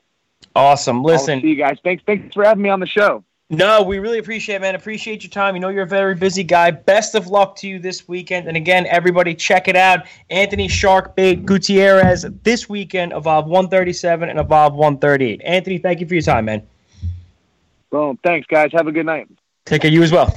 Awesome. 0.57 1.03
Listen, 1.03 1.41
see 1.41 1.49
you 1.49 1.57
guys. 1.57 1.79
Thanks, 1.85 2.03
thanks 2.07 2.35
for 2.35 2.45
having 2.45 2.63
me 2.63 2.71
on 2.71 2.81
the 2.81 2.87
show. 2.87 3.25
No, 3.53 3.83
we 3.83 3.99
really 3.99 4.17
appreciate 4.17 4.57
it, 4.57 4.63
man. 4.63 4.75
Appreciate 4.75 5.23
your 5.23 5.31
time. 5.31 5.55
You 5.55 5.61
know 5.61 5.69
you're 5.69 5.83
a 5.83 5.87
very 5.87 6.15
busy 6.15 6.43
guy. 6.43 6.71
Best 6.71 7.15
of 7.15 7.27
luck 7.27 7.55
to 7.57 7.69
you 7.69 7.79
this 7.79 8.09
weekend. 8.09 8.49
And 8.49 8.57
again, 8.57 8.87
everybody 8.87 9.35
check 9.35 9.69
it 9.69 9.77
out. 9.77 10.07
Anthony 10.31 10.69
Sharkbait 10.69 11.45
Gutierrez 11.45 12.25
this 12.45 12.71
weekend, 12.71 13.13
Evolve 13.13 13.45
137 13.45 14.31
and 14.31 14.41
Evolve 14.41 14.73
138. 14.73 15.43
Anthony, 15.45 15.77
thank 15.77 16.01
you 16.01 16.07
for 16.07 16.15
your 16.15 16.23
time, 16.23 16.47
man. 16.47 16.67
Boom. 17.91 18.19
Thanks, 18.25 18.47
guys. 18.47 18.71
Have 18.73 18.87
a 18.87 18.93
good 18.93 19.05
night. 19.05 19.29
Take 19.67 19.83
care. 19.83 19.91
You 19.91 20.03
as 20.03 20.13
well. 20.13 20.35